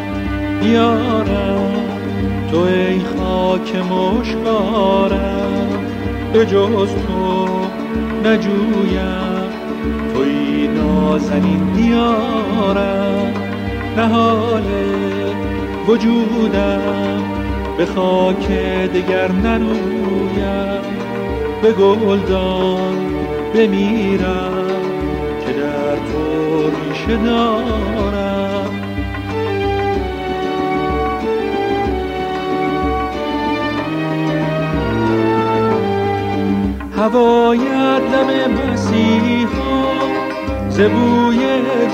بیارم 0.60 1.72
تو 2.50 2.58
ای 2.58 3.00
خاک 3.00 3.76
مشکارم 3.76 5.08
به 6.32 6.46
جز 6.46 6.88
تو 7.06 7.48
نجویم. 8.24 9.38
توی 10.14 10.68
نازنین 10.68 11.72
دیارم 11.72 13.32
نهال 13.96 14.64
وجودم 15.88 17.22
به 17.78 17.86
خاک 17.86 18.48
دگر 18.94 19.32
نرویم 19.32 20.97
به 21.62 21.72
گلدان 21.72 22.96
بمیرم 23.54 24.66
که 25.46 25.52
در 25.52 25.96
تو 25.96 26.70
ریشه 26.70 27.16
دارم. 27.24 28.38
هوایت 36.98 38.02
دم 38.12 38.52
مسیحا 38.72 39.88
زبوی 40.70 41.38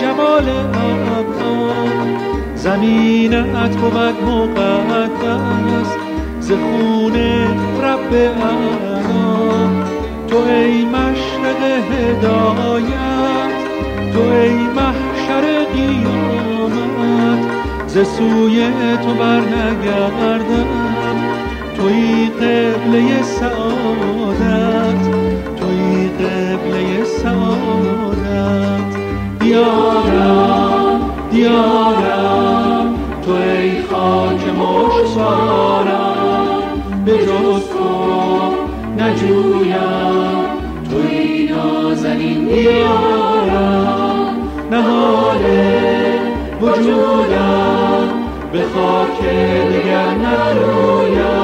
جمال 0.00 0.48
ابها 0.48 1.74
زمینت 2.54 3.76
بود 3.76 4.58
مقدس 4.58 5.96
ز 6.40 6.52
خون 6.52 7.16
رب 7.82 8.14
تو 10.28 10.36
ای 10.36 10.84
مشرق 10.84 11.60
هدایت 11.92 13.54
تو 14.12 14.20
ای 14.20 14.54
محشر 14.54 15.64
قیامت 15.74 17.42
ز 17.86 17.92
سوی 17.92 18.56
تو 19.04 19.14
برنگردم. 19.14 20.66
توی 21.76 22.26
قبله 22.26 23.22
سعادت 23.22 25.02
توی 25.56 26.08
قبله 26.08 27.04
سعادت. 27.04 28.84
دیارم 29.40 31.00
دیارم 31.30 32.94
تو 33.26 33.32
ای 33.32 33.82
خاک 33.82 34.42
مشتارم 34.58 36.14
به 37.04 37.12
جز 37.12 37.63
نجویم. 39.04 40.44
توی 40.90 41.48
نازنین 41.48 42.44
دیارم 42.44 44.36
نهال 44.70 45.44
وجودم. 46.60 48.08
به 48.52 48.62
خاک 48.74 49.20
دیگر 49.68 50.10
نرویم. 50.14 51.43